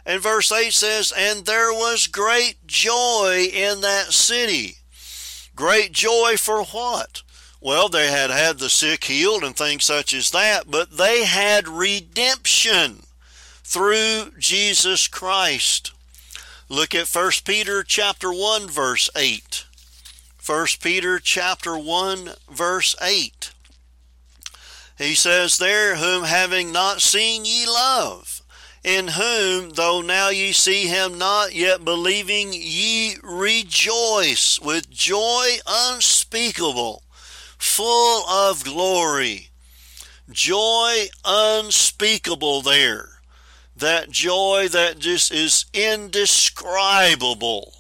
And 0.06 0.22
verse 0.22 0.52
8 0.52 0.72
says, 0.74 1.12
And 1.12 1.48
there 1.48 1.74
was 1.74 2.06
great 2.06 2.68
joy 2.68 3.50
in 3.52 3.82
that 3.82 4.14
city. 4.14 4.76
Great 5.56 5.92
joy 5.92 6.36
for 6.38 6.64
what? 6.66 7.24
Well, 7.62 7.90
they 7.90 8.10
had 8.10 8.30
had 8.30 8.60
the 8.60 8.70
sick 8.70 9.04
healed 9.04 9.44
and 9.44 9.56
things 9.56 9.84
such 9.84 10.14
as 10.14 10.32
that, 10.32 10.72
but 10.72 10.98
they 10.98 11.26
had 11.26 11.68
redemption 11.68 13.04
through 13.64 14.32
Jesus 14.40 15.08
Christ. 15.08 15.92
Look 16.70 16.96
at 16.96 17.08
1 17.08 17.32
Peter 17.44 17.84
chapter 17.84 18.32
1 18.32 18.68
verse 18.68 19.10
8. 19.16 19.66
1 20.46 20.68
Peter 20.82 21.20
chapter 21.20 21.78
1 21.78 22.30
verse 22.50 22.96
8. 23.02 23.52
He 24.98 25.14
says 25.14 25.58
there, 25.58 25.96
whom 25.98 26.24
having 26.24 26.72
not 26.72 27.02
seen 27.02 27.46
ye 27.46 27.66
love, 27.68 28.42
in 28.84 29.10
whom, 29.10 29.72
though 29.72 30.02
now 30.02 30.30
ye 30.30 30.52
see 30.52 30.88
him 30.88 31.18
not, 31.18 31.54
yet 31.54 31.84
believing 31.86 32.54
ye 32.54 33.18
rejoice 33.22 34.60
with 34.60 34.90
joy 34.90 35.58
unspeakable 35.68 37.04
full 37.60 38.28
of 38.28 38.64
glory. 38.64 39.50
Joy 40.32 41.08
unspeakable 41.24 42.62
there. 42.62 43.10
That 43.76 44.10
joy 44.10 44.68
that 44.72 45.00
just 45.00 45.32
is 45.32 45.66
indescribable 45.74 47.74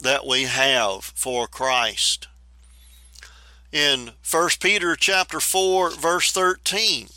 that 0.00 0.26
we 0.26 0.44
have 0.44 1.04
for 1.04 1.46
Christ. 1.46 2.28
In 3.70 4.12
1 4.28 4.48
Peter 4.60 4.96
chapter 4.96 5.40
4 5.40 5.90
verse 5.90 6.32
13 6.32 7.08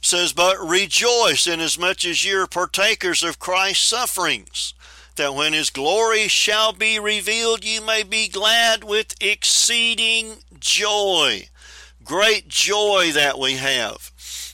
says, 0.00 0.32
But 0.32 0.58
rejoice 0.60 1.46
inasmuch 1.46 2.04
as 2.04 2.24
ye 2.24 2.32
are 2.32 2.46
partakers 2.46 3.22
of 3.22 3.38
Christ's 3.38 3.86
sufferings, 3.86 4.74
that 5.16 5.34
when 5.34 5.52
his 5.52 5.70
glory 5.70 6.28
shall 6.28 6.72
be 6.72 7.00
revealed, 7.00 7.64
ye 7.64 7.80
may 7.80 8.04
be 8.04 8.28
glad 8.28 8.84
with 8.84 9.14
exceeding 9.20 10.36
joy. 10.60 11.48
Great 12.04 12.48
joy 12.48 13.10
that 13.12 13.38
we 13.38 13.54
have. 13.54 14.10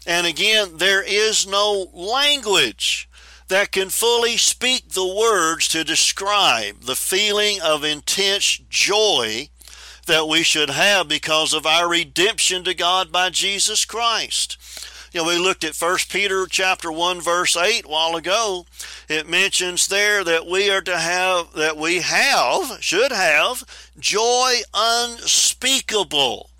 And 0.06 0.26
again, 0.26 0.76
there 0.76 1.02
is 1.02 1.46
no 1.46 1.88
language 1.92 3.08
that 3.48 3.72
can 3.72 3.90
fully 3.90 4.36
speak 4.36 4.90
the 4.90 5.06
words 5.06 5.68
to 5.68 5.84
describe 5.84 6.82
the 6.82 6.96
feeling 6.96 7.60
of 7.60 7.84
intense 7.84 8.60
joy 8.68 9.48
that 10.06 10.28
we 10.28 10.42
should 10.42 10.70
have 10.70 11.08
because 11.08 11.54
of 11.54 11.66
our 11.66 11.88
redemption 11.88 12.64
to 12.64 12.74
God 12.74 13.10
by 13.10 13.30
Jesus 13.30 13.84
Christ. 13.84 14.58
You 15.14 15.22
know, 15.22 15.28
we 15.28 15.38
looked 15.38 15.62
at 15.62 15.76
1 15.76 15.96
Peter 16.10 16.44
chapter 16.46 16.90
1 16.90 17.20
verse 17.20 17.56
8 17.56 17.84
a 17.84 17.88
while 17.88 18.16
ago. 18.16 18.66
It 19.08 19.28
mentions 19.28 19.86
there 19.86 20.24
that 20.24 20.44
we 20.44 20.68
are 20.70 20.80
to 20.80 20.98
have, 20.98 21.52
that 21.52 21.76
we 21.76 22.00
have, 22.00 22.78
should 22.82 23.12
have, 23.12 23.62
joy 23.96 24.62
unspeakable, 24.74 26.50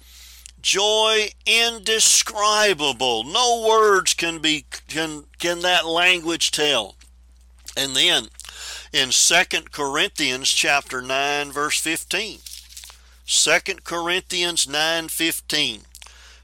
joy 0.63 1.31
indescribable. 1.45 3.25
No 3.25 3.67
words 3.69 4.15
can 4.15 4.39
be, 4.39 4.67
can, 4.87 5.25
can 5.41 5.63
that 5.63 5.85
language 5.85 6.53
tell. 6.53 6.95
And 7.77 7.97
then 7.97 8.29
in 8.93 9.11
2 9.11 9.35
Corinthians 9.73 10.49
chapter 10.53 11.03
9 11.03 11.51
verse 11.51 11.81
15. 11.81 12.39
2 13.27 13.61
Corinthians 13.83 14.67
9:15 14.67 15.81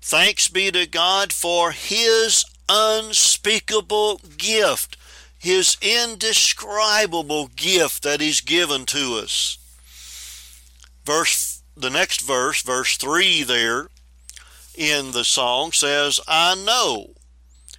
Thanks 0.03 0.49
be 0.49 0.71
to 0.71 0.87
God 0.87 1.33
for 1.33 1.73
His 1.73 2.45
unspeakable 2.69 4.21
gift, 4.37 4.97
His 5.39 5.77
indescribable 5.83 7.49
gift 7.49 8.03
that 8.03 8.21
He's 8.21 8.41
given 8.41 8.87
to 8.87 9.21
us. 9.23 9.59
Verse, 11.05 11.63
the 11.77 11.91
next 11.91 12.21
verse, 12.21 12.63
verse 12.63 12.97
3 12.97 13.43
there 13.43 13.89
in 14.75 15.13
the 15.13 15.25
song 15.25 15.73
says, 15.73 16.21
I 16.27 16.55
know 16.55 17.11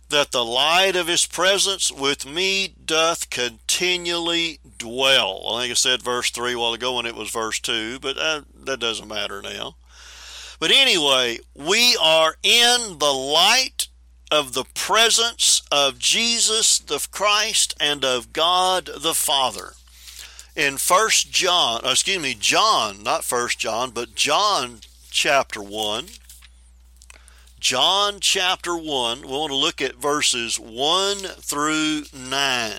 that 0.10 0.31
the 0.31 0.45
light 0.45 0.95
of 0.95 1.07
his 1.07 1.25
presence 1.25 1.91
with 1.91 2.25
me 2.25 2.75
doth 2.86 3.29
continually 3.29 4.60
dwell. 4.77 5.43
I 5.47 5.62
think 5.62 5.71
I 5.71 5.75
said 5.75 6.03
verse 6.03 6.29
3 6.29 6.53
a 6.53 6.60
while 6.60 6.73
ago 6.73 6.97
when 6.97 7.05
it 7.05 7.15
was 7.15 7.31
verse 7.31 7.60
2, 7.60 7.99
but 7.99 8.17
that, 8.17 8.43
that 8.65 8.79
doesn't 8.79 9.07
matter 9.07 9.41
now. 9.41 9.75
But 10.62 10.69
anyway, 10.69 11.39
we 11.56 11.97
are 12.00 12.36
in 12.43 13.00
the 13.00 13.12
light 13.12 13.88
of 14.30 14.54
the 14.54 14.65
presence 14.76 15.63
of 15.71 15.97
Jesus 15.97 16.78
the 16.78 17.06
Christ 17.10 17.74
and 17.80 18.06
of 18.06 18.32
God 18.32 18.88
the 18.95 19.15
Father. 19.15 19.74
In 20.56 20.78
First 20.78 21.32
John, 21.32 21.82
uh, 21.84 21.89
excuse 21.89 22.21
me, 22.21 22.36
John, 22.36 23.02
not 23.02 23.24
First 23.24 23.58
John, 23.58 23.89
but 23.89 24.13
John 24.13 24.82
chapter 25.10 25.63
1. 25.63 26.10
John 27.60 28.19
chapter 28.19 28.78
1, 28.78 29.21
we 29.21 29.28
want 29.28 29.52
to 29.52 29.58
look 29.58 29.82
at 29.82 29.95
verses 29.95 30.60
1 30.60 31.17
through 31.17 32.04
9. 32.13 32.74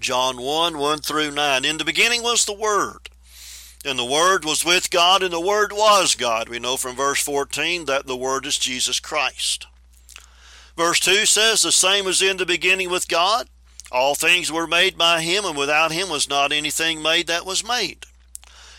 John 0.00 0.36
1, 0.36 0.76
1 0.76 0.98
through 0.98 1.30
9. 1.30 1.64
In 1.64 1.78
the 1.78 1.84
beginning 1.86 2.22
was 2.22 2.44
the 2.44 2.52
Word 2.52 3.08
and 3.84 3.98
the 3.98 4.04
Word 4.04 4.44
was 4.44 4.64
with 4.64 4.90
God, 4.90 5.22
and 5.22 5.32
the 5.32 5.40
Word 5.40 5.72
was 5.72 6.14
God. 6.14 6.48
We 6.48 6.58
know 6.58 6.76
from 6.76 6.94
verse 6.94 7.22
14 7.22 7.86
that 7.86 8.06
the 8.06 8.16
Word 8.16 8.46
is 8.46 8.58
Jesus 8.58 9.00
Christ. 9.00 9.66
Verse 10.76 11.00
2 11.00 11.26
says, 11.26 11.62
The 11.62 11.72
same 11.72 12.04
was 12.04 12.22
in 12.22 12.36
the 12.36 12.46
beginning 12.46 12.90
with 12.90 13.08
God. 13.08 13.48
All 13.90 14.14
things 14.14 14.50
were 14.50 14.66
made 14.66 14.96
by 14.96 15.20
Him, 15.20 15.44
and 15.44 15.56
without 15.56 15.92
Him 15.92 16.08
was 16.08 16.28
not 16.28 16.52
anything 16.52 17.02
made 17.02 17.26
that 17.26 17.44
was 17.44 17.66
made. 17.66 18.06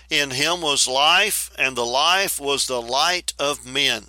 In 0.10 0.32
Him 0.32 0.62
was 0.62 0.88
life, 0.88 1.52
and 1.58 1.76
the 1.76 1.86
life 1.86 2.40
was 2.40 2.66
the 2.66 2.82
light 2.82 3.34
of 3.38 3.66
men. 3.66 4.06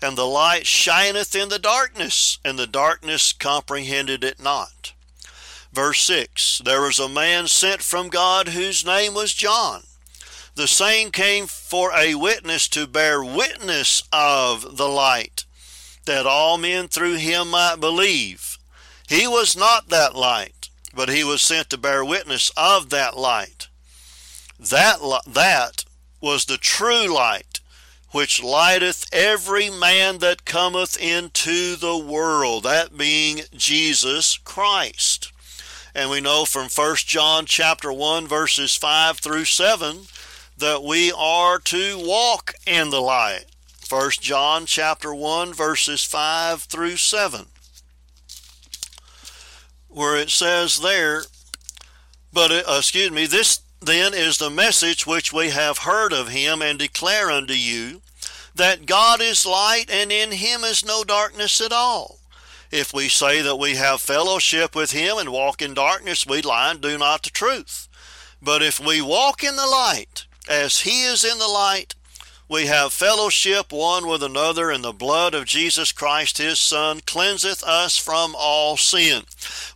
And 0.00 0.16
the 0.16 0.26
light 0.26 0.66
shineth 0.66 1.34
in 1.34 1.48
the 1.48 1.58
darkness, 1.58 2.38
and 2.44 2.58
the 2.58 2.66
darkness 2.66 3.32
comprehended 3.32 4.24
it 4.24 4.40
not. 4.40 4.92
Verse 5.72 6.02
6 6.02 6.62
There 6.64 6.82
was 6.82 6.98
a 6.98 7.08
man 7.08 7.46
sent 7.46 7.82
from 7.82 8.08
God 8.08 8.48
whose 8.48 8.84
name 8.84 9.14
was 9.14 9.32
John. 9.32 9.82
The 10.54 10.68
same 10.68 11.10
came 11.10 11.46
for 11.46 11.92
a 11.94 12.14
witness 12.14 12.68
to 12.68 12.86
bear 12.86 13.24
witness 13.24 14.02
of 14.12 14.76
the 14.76 14.88
light, 14.88 15.46
that 16.04 16.26
all 16.26 16.58
men 16.58 16.88
through 16.88 17.16
him 17.16 17.50
might 17.50 17.76
believe. 17.80 18.58
He 19.08 19.26
was 19.26 19.56
not 19.56 19.88
that 19.88 20.14
light, 20.14 20.68
but 20.94 21.08
he 21.08 21.24
was 21.24 21.40
sent 21.40 21.70
to 21.70 21.78
bear 21.78 22.04
witness 22.04 22.50
of 22.54 22.90
that 22.90 23.16
light. 23.16 23.68
That, 24.60 24.98
that 25.26 25.84
was 26.20 26.44
the 26.44 26.58
true 26.58 27.06
light, 27.12 27.60
which 28.10 28.42
lighteth 28.42 29.06
every 29.10 29.70
man 29.70 30.18
that 30.18 30.44
cometh 30.44 31.00
into 31.00 31.76
the 31.76 31.96
world, 31.96 32.64
that 32.64 32.96
being 32.96 33.42
Jesus 33.56 34.36
Christ. 34.36 35.32
And 35.94 36.10
we 36.10 36.20
know 36.20 36.44
from 36.44 36.68
1 36.68 36.96
John 37.06 37.46
chapter 37.46 37.90
1 37.90 38.26
verses 38.26 38.76
5 38.76 39.18
through 39.18 39.46
7 39.46 40.02
that 40.58 40.82
we 40.82 41.12
are 41.12 41.58
to 41.58 41.98
walk 41.98 42.54
in 42.66 42.90
the 42.90 43.00
light. 43.00 43.46
1 43.92 44.10
John 44.20 44.64
chapter 44.64 45.14
1 45.14 45.52
verses 45.52 46.02
5 46.02 46.62
through 46.62 46.96
7 46.96 47.44
where 49.88 50.16
it 50.16 50.30
says 50.30 50.80
there 50.80 51.24
but 52.32 52.50
uh, 52.50 52.62
excuse 52.78 53.10
me 53.10 53.26
this 53.26 53.60
then 53.82 54.14
is 54.14 54.38
the 54.38 54.48
message 54.48 55.06
which 55.06 55.30
we 55.30 55.50
have 55.50 55.78
heard 55.78 56.10
of 56.10 56.28
him 56.28 56.62
and 56.62 56.78
declare 56.78 57.30
unto 57.30 57.52
you 57.52 58.00
that 58.54 58.86
God 58.86 59.20
is 59.20 59.44
light 59.44 59.90
and 59.90 60.10
in 60.10 60.32
him 60.32 60.62
is 60.62 60.82
no 60.82 61.04
darkness 61.04 61.60
at 61.60 61.72
all 61.72 62.18
if 62.70 62.94
we 62.94 63.10
say 63.10 63.42
that 63.42 63.56
we 63.56 63.74
have 63.74 64.00
fellowship 64.00 64.74
with 64.74 64.92
him 64.92 65.18
and 65.18 65.30
walk 65.30 65.60
in 65.60 65.74
darkness 65.74 66.26
we 66.26 66.40
lie 66.40 66.70
and 66.70 66.80
do 66.80 66.96
not 66.96 67.24
the 67.24 67.30
truth 67.30 67.88
but 68.40 68.62
if 68.62 68.80
we 68.80 69.02
walk 69.02 69.44
in 69.44 69.56
the 69.56 69.66
light 69.66 70.24
as 70.48 70.80
he 70.80 71.04
is 71.04 71.24
in 71.24 71.38
the 71.38 71.48
light, 71.48 71.94
we 72.48 72.66
have 72.66 72.92
fellowship 72.92 73.72
one 73.72 74.06
with 74.06 74.22
another, 74.22 74.70
and 74.70 74.84
the 74.84 74.92
blood 74.92 75.32
of 75.32 75.46
Jesus 75.46 75.90
Christ 75.90 76.36
his 76.36 76.58
Son 76.58 77.00
cleanseth 77.00 77.62
us 77.64 77.96
from 77.96 78.34
all 78.36 78.76
sin. 78.76 79.22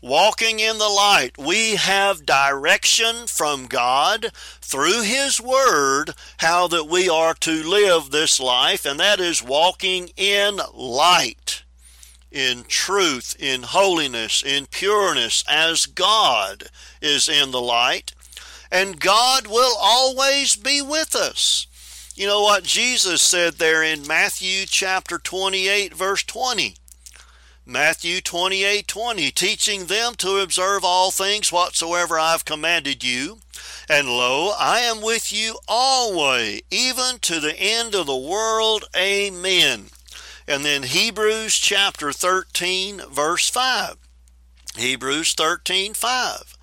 Walking 0.02 0.60
in 0.60 0.76
the 0.76 0.88
light, 0.88 1.38
we 1.38 1.76
have 1.76 2.26
direction 2.26 3.26
from 3.28 3.64
God 3.64 4.26
through 4.60 5.04
his 5.04 5.40
word 5.40 6.12
how 6.38 6.68
that 6.68 6.84
we 6.84 7.08
are 7.08 7.32
to 7.34 7.62
live 7.62 8.10
this 8.10 8.38
life, 8.38 8.84
and 8.84 9.00
that 9.00 9.20
is 9.20 9.42
walking 9.42 10.10
in 10.16 10.60
light 10.74 11.62
in 12.30 12.64
truth, 12.64 13.34
in 13.38 13.62
holiness, 13.62 14.42
in 14.42 14.66
pureness, 14.66 15.42
as 15.48 15.86
God 15.86 16.64
is 17.00 17.26
in 17.26 17.52
the 17.52 17.60
light 17.62 18.12
and 18.70 19.00
God 19.00 19.46
will 19.46 19.76
always 19.78 20.56
be 20.56 20.82
with 20.82 21.14
us. 21.14 21.66
You 22.14 22.26
know 22.26 22.42
what 22.42 22.64
Jesus 22.64 23.20
said 23.20 23.54
there 23.54 23.82
in 23.82 24.06
Matthew 24.06 24.64
chapter 24.66 25.18
28, 25.18 25.92
verse 25.94 26.22
20. 26.22 26.76
Matthew 27.66 28.20
28 28.20 28.86
20, 28.86 29.30
teaching 29.32 29.86
them 29.86 30.14
to 30.14 30.38
observe 30.38 30.84
all 30.84 31.10
things 31.10 31.52
whatsoever 31.52 32.18
I've 32.18 32.44
commanded 32.44 33.04
you. 33.04 33.40
And 33.88 34.08
lo, 34.08 34.52
I 34.58 34.80
am 34.80 35.02
with 35.02 35.32
you 35.32 35.58
always, 35.68 36.62
even 36.70 37.18
to 37.22 37.40
the 37.40 37.58
end 37.58 37.94
of 37.94 38.06
the 38.06 38.16
world. 38.16 38.84
Amen. 38.96 39.86
And 40.48 40.64
then 40.64 40.84
Hebrews 40.84 41.56
chapter 41.56 42.12
13, 42.12 43.02
verse 43.10 43.50
5. 43.50 43.96
Hebrews 44.76 45.34
13, 45.34 45.94
5 45.94 46.55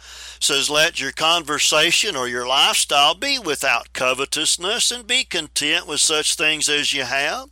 says, 0.43 0.69
Let 0.69 0.99
your 0.99 1.11
conversation 1.11 2.15
or 2.15 2.27
your 2.27 2.47
lifestyle 2.47 3.15
be 3.15 3.39
without 3.39 3.93
covetousness, 3.93 4.91
and 4.91 5.07
be 5.07 5.23
content 5.23 5.87
with 5.87 5.99
such 5.99 6.35
things 6.35 6.69
as 6.69 6.93
you 6.93 7.03
have. 7.03 7.49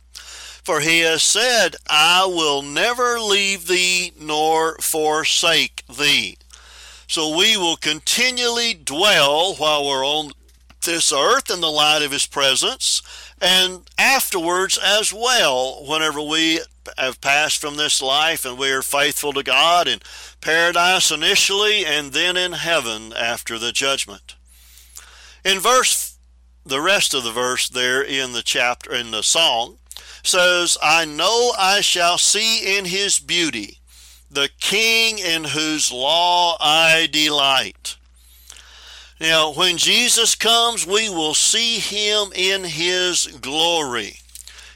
For 0.64 0.80
he 0.80 1.00
has 1.00 1.22
said, 1.22 1.74
I 1.88 2.24
will 2.26 2.62
never 2.62 3.18
leave 3.18 3.66
thee 3.66 4.12
nor 4.18 4.76
forsake 4.78 5.82
thee. 5.88 6.36
So 7.08 7.36
we 7.36 7.56
will 7.56 7.76
continually 7.76 8.72
dwell 8.72 9.54
while 9.54 9.84
we're 9.84 10.06
on 10.06 10.32
this 10.84 11.12
earth 11.12 11.50
in 11.50 11.60
the 11.60 11.70
light 11.70 12.02
of 12.02 12.12
his 12.12 12.26
presence, 12.26 13.02
and 13.42 13.82
afterwards 13.98 14.78
as 14.82 15.12
well, 15.12 15.84
whenever 15.84 16.22
we 16.22 16.60
have 16.96 17.20
passed 17.20 17.60
from 17.60 17.76
this 17.76 18.00
life 18.00 18.44
and 18.44 18.56
we 18.56 18.70
are 18.70 18.82
faithful 18.82 19.32
to 19.32 19.42
God 19.42 19.88
in 19.88 20.00
paradise 20.40 21.10
initially 21.10 21.84
and 21.84 22.12
then 22.12 22.36
in 22.36 22.52
heaven 22.52 23.12
after 23.12 23.58
the 23.58 23.72
judgment. 23.72 24.36
In 25.44 25.58
verse, 25.58 26.16
the 26.64 26.80
rest 26.80 27.14
of 27.14 27.24
the 27.24 27.32
verse 27.32 27.68
there 27.68 28.02
in 28.02 28.32
the 28.32 28.42
chapter, 28.42 28.94
in 28.94 29.10
the 29.10 29.22
song, 29.22 29.78
says, 30.22 30.78
I 30.80 31.04
know 31.04 31.52
I 31.58 31.80
shall 31.80 32.18
see 32.18 32.78
in 32.78 32.84
his 32.84 33.18
beauty 33.18 33.78
the 34.30 34.50
king 34.60 35.18
in 35.18 35.44
whose 35.44 35.90
law 35.90 36.56
I 36.60 37.08
delight. 37.10 37.96
Now, 39.22 39.52
when 39.52 39.78
Jesus 39.78 40.34
comes, 40.34 40.84
we 40.84 41.08
will 41.08 41.34
see 41.34 41.78
him 41.78 42.32
in 42.34 42.64
his 42.64 43.28
glory. 43.28 44.16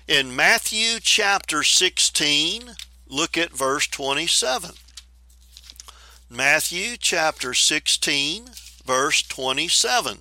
In 0.07 0.37
Matthew 0.37 1.01
chapter 1.01 1.65
16, 1.65 2.71
look 3.09 3.37
at 3.37 3.51
verse 3.51 3.89
27. 3.89 4.71
Matthew 6.31 6.97
chapter 6.97 7.55
16, 7.55 8.45
verse 8.85 9.23
27. 9.23 10.19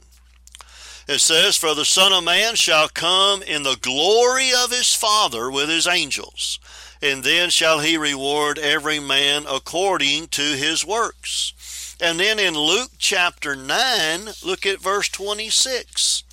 It 1.07 1.19
says, 1.19 1.55
For 1.55 1.75
the 1.75 1.85
Son 1.85 2.11
of 2.11 2.23
Man 2.23 2.55
shall 2.55 2.87
come 2.87 3.43
in 3.43 3.61
the 3.61 3.77
glory 3.79 4.49
of 4.57 4.71
his 4.71 4.91
Father 4.91 5.51
with 5.51 5.69
his 5.69 5.85
angels, 5.85 6.57
and 6.99 7.23
then 7.23 7.51
shall 7.51 7.81
he 7.81 7.95
reward 7.95 8.57
every 8.57 8.99
man 8.99 9.45
according 9.47 10.29
to 10.29 10.41
his 10.41 10.83
works. 10.83 11.53
And 12.01 12.19
then 12.19 12.39
in 12.39 12.55
Luke 12.55 12.91
chapter 12.97 13.55
9, 13.55 14.27
look 14.43 14.65
at 14.65 14.81
verse 14.81 15.07
26. 15.09 16.23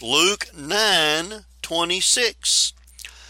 Luke 0.00 0.46
9, 0.56 1.44
26. 1.60 2.72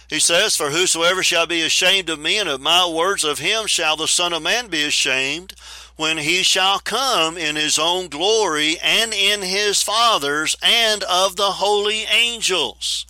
He 0.08 0.20
says, 0.20 0.54
For 0.54 0.70
whosoever 0.70 1.22
shall 1.22 1.46
be 1.46 1.62
ashamed 1.62 2.10
of 2.10 2.18
me 2.18 2.38
and 2.38 2.48
of 2.48 2.60
my 2.60 2.86
words, 2.86 3.24
of 3.24 3.38
him 3.38 3.66
shall 3.66 3.96
the 3.96 4.06
Son 4.06 4.34
of 4.34 4.42
Man 4.42 4.68
be 4.68 4.84
ashamed 4.84 5.54
when 5.96 6.18
he 6.18 6.42
shall 6.42 6.78
come 6.78 7.38
in 7.38 7.56
his 7.56 7.78
own 7.78 8.08
glory 8.08 8.76
and 8.82 9.14
in 9.14 9.40
his 9.40 9.82
Father's 9.82 10.54
and 10.62 11.02
of 11.04 11.36
the 11.36 11.52
holy 11.52 12.02
angels. 12.02 13.06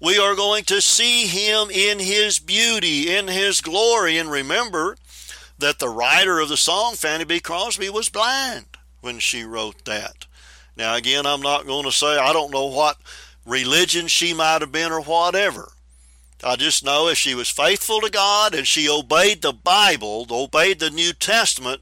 We 0.00 0.18
are 0.18 0.34
going 0.34 0.64
to 0.64 0.80
see 0.80 1.26
him 1.26 1.70
in 1.70 1.98
his 1.98 2.38
beauty, 2.38 3.14
in 3.14 3.28
his 3.28 3.60
glory. 3.60 4.16
And 4.16 4.30
remember 4.30 4.96
that 5.58 5.78
the 5.78 5.88
writer 5.88 6.38
of 6.40 6.48
the 6.48 6.56
song, 6.56 6.94
Fanny 6.94 7.24
B. 7.24 7.40
Crosby, 7.40 7.88
was 7.88 8.08
blind 8.08 8.66
when 9.00 9.18
she 9.18 9.44
wrote 9.44 9.84
that. 9.84 10.26
Now, 10.76 10.94
again, 10.94 11.26
I'm 11.26 11.40
not 11.40 11.66
going 11.66 11.84
to 11.84 11.92
say 11.92 12.18
I 12.18 12.32
don't 12.32 12.52
know 12.52 12.66
what 12.66 12.98
religion 13.46 14.08
she 14.08 14.34
might 14.34 14.60
have 14.60 14.72
been 14.72 14.92
or 14.92 15.00
whatever. 15.00 15.72
I 16.44 16.56
just 16.56 16.84
know 16.84 17.08
if 17.08 17.16
she 17.16 17.34
was 17.34 17.48
faithful 17.48 18.00
to 18.02 18.10
God 18.10 18.54
and 18.54 18.66
she 18.66 18.88
obeyed 18.88 19.40
the 19.40 19.52
Bible, 19.52 20.26
obeyed 20.30 20.80
the 20.80 20.90
New 20.90 21.12
Testament, 21.14 21.80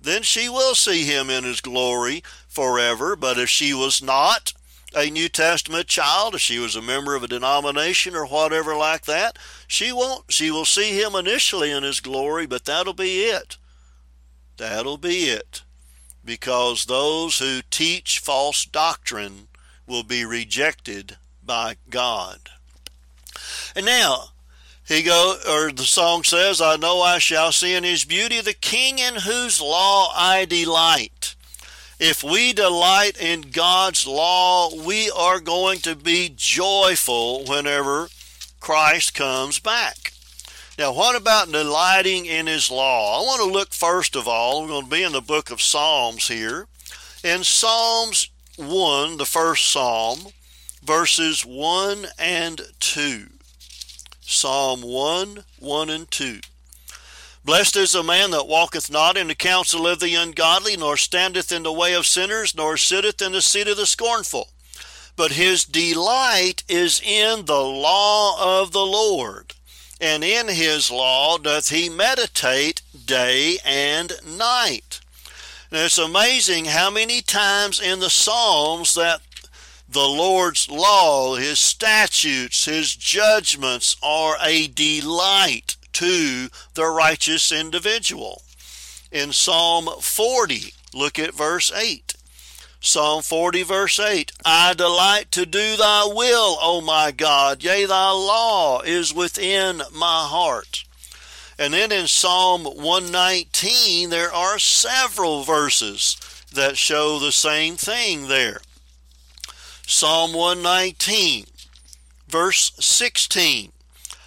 then 0.00 0.22
she 0.22 0.48
will 0.48 0.74
see 0.74 1.04
him 1.04 1.30
in 1.30 1.44
his 1.44 1.60
glory 1.60 2.24
forever. 2.48 3.14
But 3.14 3.38
if 3.38 3.48
she 3.48 3.72
was 3.72 4.02
not 4.02 4.52
a 4.94 5.10
New 5.10 5.28
Testament 5.28 5.86
child, 5.86 6.34
if 6.34 6.40
she 6.40 6.58
was 6.58 6.76
a 6.76 6.82
member 6.82 7.14
of 7.14 7.22
a 7.22 7.28
denomination 7.28 8.14
or 8.14 8.26
whatever 8.26 8.74
like 8.76 9.04
that, 9.06 9.38
she 9.66 9.92
won't. 9.92 10.30
She 10.30 10.50
will 10.50 10.64
see 10.64 11.00
him 11.00 11.14
initially 11.14 11.70
in 11.70 11.82
his 11.82 12.00
glory, 12.00 12.46
but 12.46 12.64
that'll 12.64 12.92
be 12.94 13.24
it. 13.24 13.56
That'll 14.56 14.98
be 14.98 15.24
it. 15.24 15.62
Because 16.24 16.84
those 16.84 17.38
who 17.38 17.60
teach 17.70 18.20
false 18.20 18.64
doctrine 18.64 19.48
will 19.86 20.04
be 20.04 20.24
rejected 20.24 21.16
by 21.44 21.76
God. 21.90 22.50
And 23.74 23.86
now, 23.86 24.28
he 24.86 25.02
go 25.02 25.36
or 25.48 25.72
the 25.72 25.84
song 25.84 26.22
says, 26.24 26.60
I 26.60 26.76
know 26.76 27.00
I 27.00 27.18
shall 27.18 27.52
see 27.52 27.74
in 27.74 27.84
his 27.84 28.04
beauty 28.04 28.40
the 28.40 28.52
king 28.52 28.98
in 28.98 29.14
whose 29.14 29.60
law 29.60 30.12
I 30.14 30.44
delight. 30.44 31.34
If 32.04 32.24
we 32.24 32.52
delight 32.52 33.16
in 33.16 33.52
God's 33.52 34.08
law, 34.08 34.74
we 34.74 35.08
are 35.12 35.38
going 35.38 35.78
to 35.82 35.94
be 35.94 36.32
joyful 36.34 37.44
whenever 37.44 38.08
Christ 38.58 39.14
comes 39.14 39.60
back. 39.60 40.12
Now, 40.76 40.92
what 40.92 41.14
about 41.14 41.52
delighting 41.52 42.26
in 42.26 42.48
his 42.48 42.72
law? 42.72 43.20
I 43.20 43.24
want 43.24 43.40
to 43.42 43.48
look 43.48 43.72
first 43.72 44.16
of 44.16 44.26
all, 44.26 44.62
we're 44.62 44.68
going 44.70 44.86
to 44.86 44.90
be 44.90 45.04
in 45.04 45.12
the 45.12 45.20
book 45.20 45.52
of 45.52 45.62
Psalms 45.62 46.26
here. 46.26 46.66
In 47.22 47.44
Psalms 47.44 48.30
1, 48.56 49.18
the 49.18 49.24
first 49.24 49.70
psalm, 49.70 50.32
verses 50.82 51.46
1 51.46 52.06
and 52.18 52.62
2. 52.80 53.26
Psalm 54.22 54.82
1 54.82 55.44
1 55.60 55.88
and 55.90 56.10
2. 56.10 56.40
Blessed 57.44 57.76
is 57.76 57.92
the 57.92 58.04
man 58.04 58.30
that 58.30 58.46
walketh 58.46 58.88
not 58.88 59.16
in 59.16 59.26
the 59.26 59.34
counsel 59.34 59.86
of 59.88 59.98
the 59.98 60.14
ungodly, 60.14 60.76
nor 60.76 60.96
standeth 60.96 61.50
in 61.50 61.64
the 61.64 61.72
way 61.72 61.92
of 61.92 62.06
sinners, 62.06 62.54
nor 62.54 62.76
sitteth 62.76 63.20
in 63.20 63.32
the 63.32 63.42
seat 63.42 63.66
of 63.66 63.76
the 63.76 63.86
scornful. 63.86 64.48
But 65.16 65.32
his 65.32 65.64
delight 65.64 66.62
is 66.68 67.00
in 67.00 67.46
the 67.46 67.60
law 67.60 68.60
of 68.60 68.70
the 68.70 68.86
Lord, 68.86 69.54
and 70.00 70.22
in 70.22 70.48
his 70.48 70.88
law 70.88 71.36
doth 71.36 71.70
he 71.70 71.88
meditate 71.88 72.80
day 73.06 73.58
and 73.64 74.12
night. 74.24 75.00
And 75.72 75.80
it's 75.80 75.98
amazing 75.98 76.66
how 76.66 76.90
many 76.90 77.22
times 77.22 77.80
in 77.80 77.98
the 77.98 78.10
Psalms 78.10 78.94
that 78.94 79.20
the 79.88 80.00
Lord's 80.00 80.70
law, 80.70 81.36
His 81.36 81.58
statutes, 81.58 82.64
His 82.64 82.94
judgments 82.94 83.96
are 84.02 84.36
a 84.40 84.68
delight 84.68 85.76
to 85.94 86.48
the 86.74 86.86
righteous 86.86 87.52
individual. 87.52 88.42
In 89.10 89.32
Psalm 89.32 89.88
40, 90.00 90.74
look 90.94 91.18
at 91.18 91.34
verse 91.34 91.72
8. 91.72 92.14
Psalm 92.80 93.22
40, 93.22 93.62
verse 93.62 94.00
8 94.00 94.32
I 94.44 94.74
delight 94.74 95.30
to 95.32 95.46
do 95.46 95.76
thy 95.76 96.04
will, 96.04 96.58
O 96.60 96.80
my 96.80 97.12
God, 97.12 97.62
yea, 97.62 97.86
thy 97.86 98.10
law 98.10 98.80
is 98.80 99.14
within 99.14 99.82
my 99.92 100.26
heart. 100.26 100.84
And 101.58 101.74
then 101.74 101.92
in 101.92 102.08
Psalm 102.08 102.64
119, 102.64 104.10
there 104.10 104.32
are 104.32 104.58
several 104.58 105.44
verses 105.44 106.16
that 106.52 106.76
show 106.76 107.18
the 107.18 107.32
same 107.32 107.76
thing 107.76 108.28
there. 108.28 108.60
Psalm 109.86 110.32
119, 110.32 111.44
verse 112.28 112.72
16. 112.80 113.71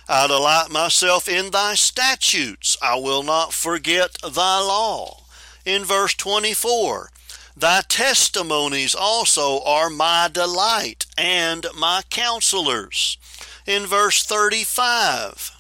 I 0.08 0.28
delight 0.28 0.70
myself 0.70 1.28
in 1.28 1.50
thy 1.50 1.74
statutes. 1.74 2.78
I 2.80 2.96
will 2.96 3.24
not 3.24 3.54
forget 3.54 4.18
thy 4.22 4.60
law. 4.60 5.22
In 5.66 5.84
verse 5.84 6.14
24, 6.14 7.10
thy 7.58 7.82
testimonies 7.82 8.94
also 8.94 9.64
are 9.64 9.90
my 9.90 10.30
delight 10.32 11.08
and 11.18 11.66
my 11.76 12.04
counselors. 12.12 13.18
In 13.66 13.88
verse 13.88 14.24
35, 14.24 15.60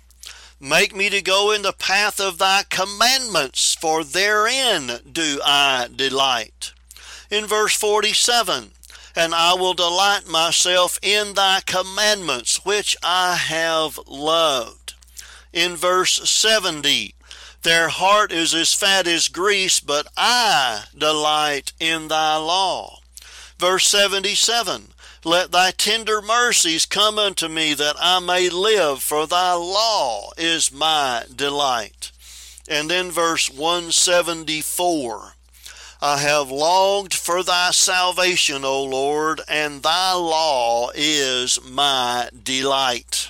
make 0.59 0.95
me 0.95 1.09
to 1.09 1.23
go 1.23 1.51
in 1.51 1.63
the 1.63 1.73
path 1.73 2.19
of 2.19 2.37
thy 2.37 2.63
commandments, 2.69 3.73
for 3.73 4.03
therein 4.03 4.99
do 5.11 5.41
I 5.43 5.87
delight. 5.93 6.71
In 7.31 7.47
verse 7.47 7.75
47, 7.75 8.73
and 9.15 9.33
I 9.33 9.53
will 9.53 9.73
delight 9.73 10.27
myself 10.27 10.99
in 11.01 11.33
thy 11.33 11.61
commandments, 11.65 12.65
which 12.65 12.97
I 13.01 13.35
have 13.35 13.97
loved. 14.07 14.93
In 15.53 15.75
verse 15.75 16.29
70, 16.29 17.15
their 17.61 17.87
heart 17.89 18.31
is 18.31 18.53
as 18.53 18.73
fat 18.73 19.07
as 19.07 19.29
grease, 19.29 19.79
but 19.79 20.07
I 20.17 20.83
delight 20.95 21.71
in 21.79 22.09
thy 22.09 22.35
law. 22.35 22.99
Verse 23.57 23.87
77, 23.87 24.89
Let 25.23 25.51
thy 25.51 25.71
tender 25.71 26.21
mercies 26.21 26.85
come 26.85 27.17
unto 27.17 27.47
me 27.47 27.73
that 27.73 27.95
I 27.99 28.19
may 28.19 28.49
live, 28.49 29.01
for 29.01 29.25
thy 29.25 29.53
law 29.53 30.31
is 30.37 30.73
my 30.73 31.23
delight. 31.33 32.11
And 32.67 32.89
then 32.89 33.11
verse 33.11 33.49
174 33.49 35.34
I 36.01 36.17
have 36.17 36.51
longed 36.51 37.13
for 37.13 37.41
thy 37.41 37.71
salvation, 37.71 38.65
O 38.65 38.83
Lord, 38.83 39.41
and 39.47 39.81
thy 39.81 40.13
law 40.13 40.89
is 40.93 41.59
my 41.63 42.29
delight. 42.43 43.29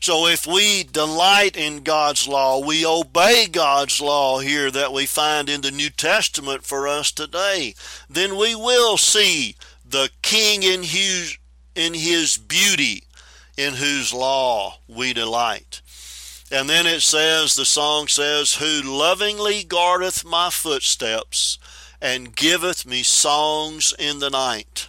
So 0.00 0.26
if 0.26 0.46
we 0.46 0.84
delight 0.84 1.56
in 1.56 1.82
God's 1.82 2.26
law, 2.26 2.64
we 2.64 2.86
obey 2.86 3.46
God's 3.50 4.00
law 4.00 4.38
here 4.38 4.70
that 4.70 4.92
we 4.92 5.06
find 5.06 5.50
in 5.50 5.60
the 5.60 5.70
New 5.70 5.90
Testament 5.90 6.64
for 6.64 6.88
us 6.88 7.12
today, 7.12 7.74
then 8.08 8.36
we 8.36 8.54
will 8.54 8.96
see 8.96 9.56
the 9.84 10.10
King 10.22 10.62
in 10.62 10.82
his, 10.84 11.36
in 11.74 11.94
his 11.94 12.38
beauty, 12.38 13.04
in 13.56 13.74
whose 13.74 14.14
law 14.14 14.78
we 14.88 15.12
delight. 15.12 15.82
And 16.50 16.68
then 16.68 16.86
it 16.86 17.02
says, 17.02 17.54
the 17.54 17.66
song 17.66 18.08
says, 18.08 18.54
Who 18.54 18.80
lovingly 18.82 19.64
guardeth 19.64 20.24
my 20.24 20.48
footsteps 20.48 21.58
and 22.00 22.34
giveth 22.34 22.86
me 22.86 23.02
songs 23.02 23.92
in 23.98 24.20
the 24.20 24.30
night. 24.30 24.88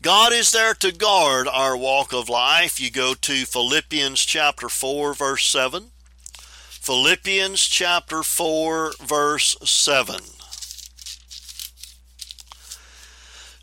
God 0.00 0.32
is 0.32 0.52
there 0.52 0.74
to 0.74 0.92
guard 0.92 1.48
our 1.48 1.76
walk 1.76 2.12
of 2.12 2.28
life. 2.28 2.78
You 2.78 2.90
go 2.90 3.14
to 3.14 3.44
Philippians 3.44 4.24
chapter 4.24 4.68
4, 4.68 5.14
verse 5.14 5.44
7. 5.46 5.86
Philippians 6.68 7.66
chapter 7.66 8.22
4, 8.22 8.92
verse 9.00 9.56
7. 9.64 10.37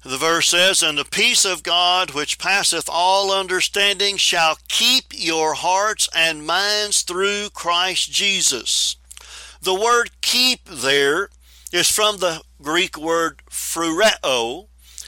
The 0.06 0.18
verse 0.18 0.50
says, 0.50 0.84
And 0.84 1.00
the 1.00 1.04
peace 1.04 1.46
of 1.46 1.63
God, 1.63 2.12
which 2.12 2.38
passeth 2.38 2.88
all 2.88 3.32
understanding, 3.34 4.18
shall 4.18 4.60
keep 4.68 5.06
your 5.10 5.56
hearts 5.56 6.08
and 6.15 6.46
minds 6.46 7.02
through 7.02 7.50
Christ 7.56 8.12
Jesus. 8.12 8.98
The 9.63 9.74
word 9.74 10.12
keep 10.22 10.65
there 10.65 11.30
is 11.72 11.89
from 11.89 12.18
the 12.18 12.44
Greek 12.62 13.00
word 13.00 13.41
phroureo, 13.50 14.68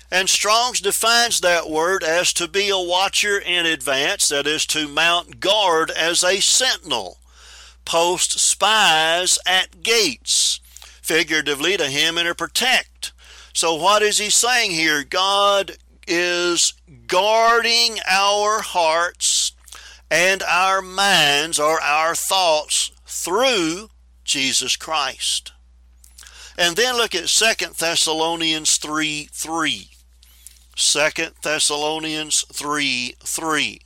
and 0.09 0.27
Strong's 0.27 0.81
defines 0.81 1.41
that 1.41 1.69
word 1.69 2.03
as 2.03 2.33
to 2.33 2.47
be 2.47 2.69
a 2.69 2.79
watcher 2.79 3.37
in 3.37 3.67
advance, 3.67 4.29
that 4.29 4.47
is, 4.47 4.65
to 4.65 4.87
mount 4.87 5.39
guard 5.39 5.91
as 5.91 6.23
a 6.23 6.39
sentinel, 6.39 7.19
post 7.85 8.39
spies 8.39 9.37
at 9.45 9.83
gates, 9.83 10.59
figuratively 11.03 11.77
to 11.77 11.85
him 11.85 12.17
and 12.17 12.35
protect. 12.35 13.13
So, 13.53 13.75
what 13.75 14.01
is 14.01 14.17
he 14.17 14.29
saying 14.29 14.71
here? 14.71 15.03
God 15.03 15.77
is 16.07 16.73
guarding 17.07 17.97
our 18.07 18.61
hearts 18.61 19.53
and 20.09 20.41
our 20.43 20.81
minds 20.81 21.59
or 21.59 21.81
our 21.81 22.15
thoughts 22.15 22.91
through 23.05 23.89
Jesus 24.23 24.75
Christ. 24.75 25.51
And 26.57 26.75
then 26.75 26.95
look 26.95 27.13
at 27.13 27.27
2 27.27 27.73
Thessalonians 27.77 28.77
3 28.77 29.29
3. 29.31 29.89
2 30.75 31.09
Thessalonians 31.41 32.45
3 32.51 33.15
3. 33.19 33.81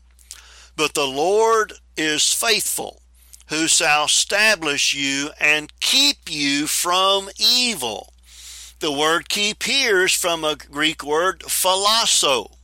But 0.75 0.93
the 0.93 1.07
Lord 1.07 1.73
is 1.97 2.33
faithful, 2.33 3.01
who 3.47 3.67
shall 3.67 4.05
establish 4.05 4.93
you 4.93 5.31
and 5.39 5.77
keep 5.79 6.29
you 6.29 6.67
from 6.67 7.29
evil. 7.37 8.10
The 8.81 8.91
word 8.91 9.29
keep 9.29 9.61
here 9.61 10.05
is 10.05 10.13
from 10.13 10.43
a 10.43 10.55
Greek 10.55 11.03
word 11.03 11.41
phulasso. 11.41 12.55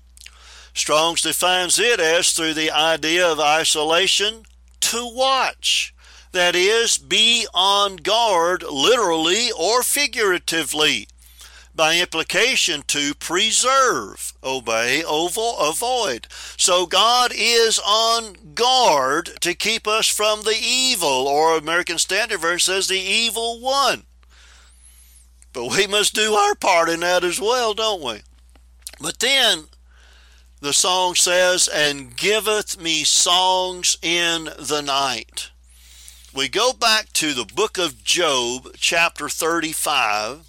Strong's 0.73 1.21
defines 1.21 1.77
it 1.77 1.99
as 1.99 2.31
through 2.31 2.55
the 2.55 2.71
idea 2.71 3.31
of 3.31 3.39
isolation 3.39 4.41
to 4.79 5.07
watch. 5.13 5.93
That 6.31 6.55
is, 6.55 6.97
be 6.97 7.45
on 7.53 7.97
guard 7.97 8.63
literally 8.63 9.51
or 9.51 9.83
figuratively 9.83 11.07
by 11.75 11.99
implication 11.99 12.81
to 12.87 13.13
preserve, 13.13 14.33
obey, 14.43 15.03
avoid. 15.05 16.27
So 16.57 16.87
God 16.87 17.31
is 17.31 17.79
on 17.85 18.55
guard 18.55 19.39
to 19.41 19.53
keep 19.53 19.87
us 19.87 20.07
from 20.07 20.41
the 20.41 20.57
evil, 20.59 21.27
or 21.27 21.55
American 21.55 21.99
Standard 21.99 22.39
Version 22.39 22.73
says 22.73 22.87
the 22.87 22.97
evil 22.97 23.59
one. 23.59 24.05
But 25.57 25.75
we 25.75 25.87
must 25.87 26.13
do 26.13 26.33
our 26.35 26.53
part 26.53 26.87
in 26.87 26.99
that 26.99 27.23
as 27.23 27.41
well, 27.41 27.73
don't 27.73 28.03
we? 28.03 28.21
But 29.01 29.17
then 29.17 29.63
the 30.61 30.71
song 30.71 31.15
says, 31.15 31.67
and 31.67 32.15
giveth 32.15 32.79
me 32.79 33.03
songs 33.03 33.97
in 34.03 34.49
the 34.59 34.81
night. 34.81 35.49
We 36.31 36.47
go 36.47 36.73
back 36.73 37.11
to 37.13 37.33
the 37.33 37.51
book 37.51 37.79
of 37.79 38.03
Job, 38.03 38.75
chapter 38.75 39.29
35 39.29 40.45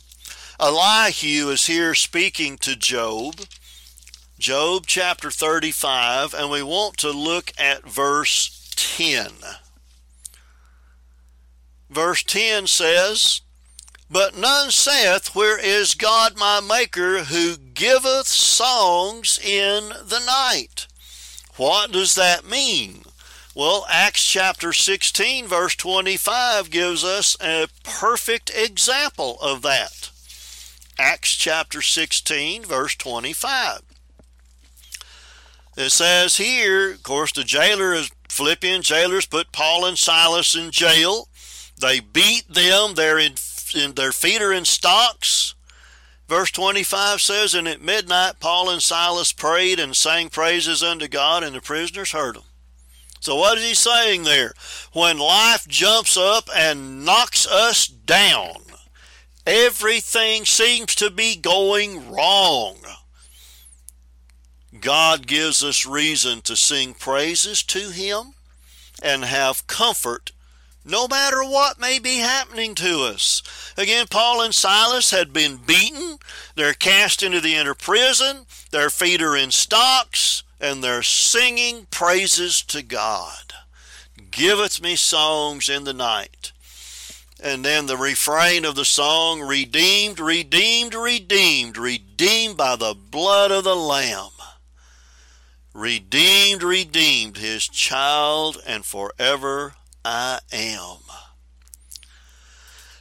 Elihu 0.60 1.48
is 1.48 1.64
here 1.64 1.94
speaking 1.94 2.58
to 2.58 2.76
Job. 2.76 3.40
Job 4.38 4.84
chapter 4.86 5.30
35, 5.30 6.34
and 6.34 6.50
we 6.50 6.62
want 6.62 6.98
to 6.98 7.12
look 7.12 7.52
at 7.56 7.88
verse 7.88 8.70
10. 8.76 9.30
Verse 11.88 12.22
10 12.24 12.66
says, 12.66 13.40
But 14.10 14.36
none 14.36 14.70
saith, 14.70 15.34
Where 15.34 15.58
is 15.58 15.94
God 15.94 16.36
my 16.36 16.60
Maker, 16.60 17.24
who 17.24 17.56
giveth 17.56 18.26
songs 18.26 19.38
in 19.38 19.90
the 20.02 20.22
night? 20.24 20.86
What 21.56 21.92
does 21.92 22.14
that 22.14 22.48
mean? 22.48 23.02
Well, 23.54 23.86
Acts 23.90 24.24
chapter 24.24 24.72
16, 24.72 25.46
verse 25.46 25.74
25 25.74 26.70
gives 26.70 27.04
us 27.04 27.36
a 27.40 27.66
perfect 27.82 28.50
example 28.54 29.36
of 29.42 29.62
that. 29.62 30.10
Acts 30.98 31.34
chapter 31.34 31.82
16, 31.82 32.64
verse 32.64 32.94
25. 32.94 33.80
It 35.76 35.90
says 35.90 36.38
here, 36.38 36.92
of 36.92 37.02
course, 37.02 37.32
the 37.32 37.44
jailer 37.44 37.92
is 37.92 38.10
Philippian 38.28 38.82
jailers 38.82 39.26
put 39.26 39.52
Paul 39.52 39.84
and 39.84 39.98
Silas 39.98 40.54
in 40.54 40.70
jail. 40.70 41.28
They 41.80 42.00
beat 42.00 42.48
them. 42.48 42.94
They're 42.94 43.18
in, 43.18 43.34
in 43.74 43.94
their 43.94 44.12
feet 44.12 44.42
are 44.42 44.52
in 44.52 44.64
stocks. 44.64 45.54
Verse 46.28 46.50
25 46.50 47.20
says, 47.20 47.54
And 47.54 47.66
at 47.66 47.81
midnight 47.81 48.40
Paul 48.40 48.70
and 48.70 48.83
Silas 48.83 49.33
prayed 49.33 49.81
and 49.81 49.96
sang 49.96 50.28
praises 50.28 50.83
unto 50.83 51.09
God, 51.09 51.42
and 51.42 51.57
the 51.57 51.61
prisoners 51.61 52.12
heard 52.12 52.37
them. 52.37 52.44
So 53.20 53.35
what 53.35 53.59
is 53.59 53.64
he 53.64 53.74
saying 53.74 54.24
there? 54.24 54.52
When 54.92 55.18
life 55.18 55.66
jumps 55.66 56.16
up 56.16 56.48
and 56.54 57.04
knocks 57.04 57.46
us 57.46 57.87
down, 57.87 58.68
Everything 59.48 60.44
seems 60.44 60.94
to 60.96 61.09
be 61.09 61.35
going 61.35 62.12
wrong. 62.12 62.76
God 64.78 65.26
gives 65.26 65.64
us 65.64 65.87
reason 65.87 66.42
to 66.42 66.54
sing 66.54 66.92
praises 66.92 67.62
to 67.62 67.88
Him 67.88 68.35
and 69.02 69.24
have 69.24 69.66
comfort 69.66 70.33
no 70.88 71.07
matter 71.07 71.44
what 71.44 71.79
may 71.79 71.98
be 71.98 72.18
happening 72.18 72.74
to 72.77 73.03
us. 73.03 73.42
Again, 73.77 74.07
Paul 74.09 74.40
and 74.40 74.55
Silas 74.55 75.11
had 75.11 75.33
been 75.33 75.57
beaten, 75.57 76.18
they're 76.55 76.72
cast 76.72 77.22
into 77.22 77.40
the 77.40 77.55
inner 77.55 77.74
prison, 77.74 78.46
their 78.70 78.90
feet 78.90 79.22
are 79.22 79.37
in 79.37 79.51
stocks, 79.51 80.42
and 80.61 80.83
they're 80.83 81.03
singing 81.03 81.87
praises 81.90 82.62
to 82.62 82.83
God. 82.83 83.53
Giveth 84.31 84.83
me 84.83 84.96
songs 84.96 85.68
in 85.68 85.85
the 85.85 85.92
night. 85.92 86.53
And 87.40 87.64
then 87.64 87.87
the 87.87 87.96
refrain 87.96 88.64
of 88.64 88.74
the 88.74 88.85
song, 88.85 89.40
redeemed, 89.40 90.18
redeemed, 90.18 90.94
redeemed, 90.94 91.77
redeemed 91.77 92.57
by 92.57 92.74
the 92.74 92.94
blood 92.94 93.53
of 93.53 93.62
the 93.62 93.77
Lamb. 93.77 94.31
Redeemed, 95.72 96.64
redeemed, 96.64 97.37
his 97.37 97.68
child, 97.68 98.61
and 98.66 98.85
forever 98.85 99.74
I 100.10 100.38
am. 100.52 100.96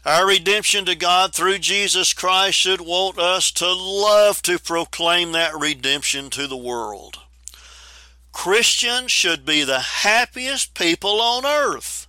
Our 0.04 0.28
redemption 0.28 0.84
to 0.86 0.96
God 0.96 1.34
through 1.34 1.60
Jesus 1.60 2.12
Christ 2.12 2.58
should 2.58 2.82
want 2.82 3.18
us 3.18 3.50
to 3.52 3.72
love 3.72 4.42
to 4.42 4.60
proclaim 4.60 5.32
that 5.32 5.58
redemption 5.58 6.30
to 6.32 6.48
the 6.48 6.58
world. 6.58 7.20
Christians 8.34 9.10
should 9.10 9.46
be 9.46 9.64
the 9.64 9.80
happiest 9.80 10.74
people 10.74 11.22
on 11.22 11.46
earth 11.46 12.08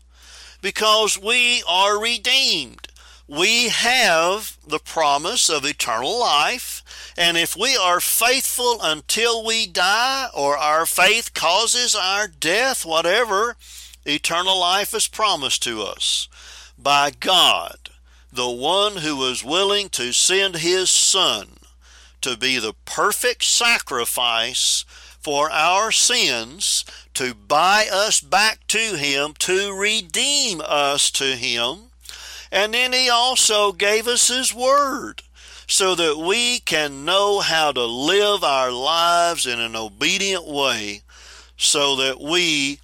because 0.62 1.16
we 1.16 1.62
are 1.68 2.02
redeemed. 2.02 2.88
We 3.28 3.68
have 3.68 4.56
the 4.66 4.80
promise 4.80 5.48
of 5.48 5.64
eternal 5.64 6.18
life, 6.18 6.82
and 7.16 7.36
if 7.36 7.56
we 7.56 7.76
are 7.76 8.00
faithful 8.00 8.80
until 8.82 9.46
we 9.46 9.68
die, 9.68 10.26
or 10.34 10.56
our 10.56 10.86
faith 10.86 11.34
causes 11.34 11.94
our 11.94 12.26
death, 12.26 12.84
whatever, 12.84 13.56
eternal 14.08 14.58
life 14.58 14.94
is 14.94 15.08
promised 15.08 15.62
to 15.64 15.82
us 15.82 16.28
by 16.76 17.10
God, 17.10 17.90
the 18.32 18.50
one 18.50 18.98
who 18.98 19.16
was 19.16 19.44
willing 19.44 19.88
to 19.90 20.12
send 20.12 20.56
his 20.56 20.90
Son 20.90 21.58
to 22.20 22.36
be 22.36 22.58
the 22.58 22.74
perfect 22.84 23.44
sacrifice 23.44 24.84
for 25.20 25.50
our 25.50 25.92
sins, 25.92 26.84
to 27.14 27.34
buy 27.34 27.86
us 27.92 28.20
back 28.20 28.66
to 28.68 28.96
Him, 28.96 29.34
to 29.40 29.76
redeem 29.76 30.62
us 30.64 31.10
to 31.12 31.36
Him. 31.36 31.90
And 32.50 32.74
then 32.74 32.92
He 32.92 33.10
also 33.10 33.72
gave 33.72 34.06
us 34.06 34.28
His 34.28 34.54
Word 34.54 35.22
so 35.66 35.94
that 35.94 36.16
we 36.16 36.60
can 36.60 37.04
know 37.04 37.40
how 37.40 37.72
to 37.72 37.84
live 37.84 38.42
our 38.42 38.72
lives 38.72 39.46
in 39.46 39.60
an 39.60 39.76
obedient 39.76 40.46
way 40.46 41.02
so 41.58 41.96
that 41.96 42.20
we 42.20 42.80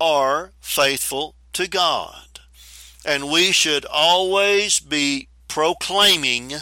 are 0.00 0.52
faithful 0.60 1.34
to 1.54 1.68
God. 1.68 2.40
And 3.04 3.30
we 3.30 3.52
should 3.52 3.84
always 3.84 4.80
be 4.80 5.28
proclaiming 5.48 6.52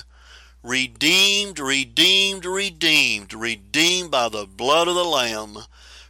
redeemed, 0.62 1.58
redeemed, 1.58 2.44
redeemed, 2.44 3.34
redeemed 3.34 4.10
by 4.10 4.28
the 4.28 4.46
blood 4.46 4.88
of 4.88 4.94
the 4.94 5.04
Lamb, 5.04 5.58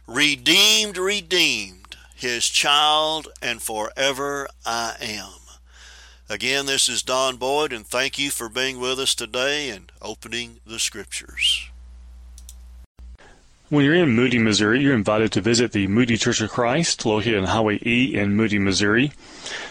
redeemed, 0.07 0.97
redeemed, 0.97 1.97
his 2.15 2.47
child, 2.47 3.27
and 3.41 3.61
forever 3.61 4.47
I 4.65 4.95
am. 5.01 5.31
Again, 6.27 6.65
this 6.65 6.89
is 6.89 7.03
Don 7.03 7.35
Boyd, 7.35 7.71
and 7.71 7.85
thank 7.85 8.17
you 8.17 8.31
for 8.31 8.49
being 8.49 8.79
with 8.79 8.99
us 8.99 9.13
today 9.13 9.69
and 9.69 9.91
opening 10.01 10.59
the 10.65 10.79
scriptures. 10.79 11.69
When 13.75 13.83
you're 13.83 13.95
in 13.95 14.15
Moody, 14.15 14.39
Missouri, 14.39 14.79
you're 14.79 14.95
invited 14.95 15.33
to 15.33 15.41
visit 15.41 15.73
the 15.73 15.87
Moody 15.87 16.15
Church 16.15 16.39
of 16.39 16.49
Christ, 16.49 17.05
located 17.05 17.39
on 17.39 17.43
Highway 17.43 17.77
E 17.85 18.15
in 18.15 18.33
Moody, 18.33 18.57
Missouri. 18.57 19.11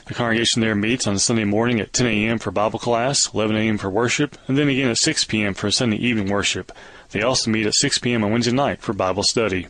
The 0.04 0.12
congregation 0.12 0.60
there 0.60 0.74
meets 0.74 1.06
on 1.06 1.18
Sunday 1.18 1.44
morning 1.44 1.80
at 1.80 1.94
10 1.94 2.08
a.m. 2.08 2.38
for 2.38 2.50
Bible 2.50 2.78
class, 2.78 3.32
11 3.32 3.56
a.m. 3.56 3.78
for 3.78 3.88
worship, 3.88 4.36
and 4.46 4.58
then 4.58 4.68
again 4.68 4.90
at 4.90 4.98
6 4.98 5.24
p.m. 5.24 5.54
for 5.54 5.70
Sunday 5.70 5.96
evening 5.96 6.28
worship. 6.28 6.70
They 7.12 7.22
also 7.22 7.50
meet 7.50 7.64
at 7.64 7.72
6 7.76 7.98
p.m. 8.00 8.22
on 8.22 8.30
Wednesday 8.30 8.52
night 8.52 8.82
for 8.82 8.92
Bible 8.92 9.22
study. 9.22 9.68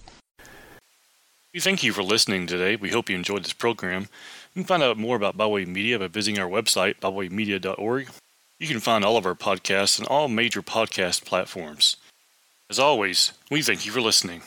We 1.52 1.60
thank 1.60 1.84
you 1.84 1.92
for 1.92 2.02
listening 2.02 2.48
today. 2.48 2.74
We 2.74 2.90
hope 2.90 3.08
you 3.08 3.14
enjoyed 3.14 3.44
this 3.44 3.52
program. 3.52 4.08
You 4.52 4.62
can 4.62 4.64
find 4.64 4.82
out 4.82 4.98
more 4.98 5.14
about 5.14 5.36
Byway 5.36 5.64
Media 5.64 5.96
by 6.00 6.08
visiting 6.08 6.40
our 6.40 6.50
website, 6.50 6.98
bywaymedia.org. 6.98 8.08
You 8.58 8.66
can 8.66 8.80
find 8.80 9.04
all 9.04 9.16
of 9.16 9.26
our 9.26 9.36
podcasts 9.36 10.00
on 10.00 10.08
all 10.08 10.26
major 10.26 10.60
podcast 10.60 11.24
platforms. 11.24 11.98
As 12.70 12.78
always, 12.78 13.32
we 13.50 13.60
thank 13.60 13.84
you 13.84 13.92
for 13.92 14.00
listening. 14.00 14.42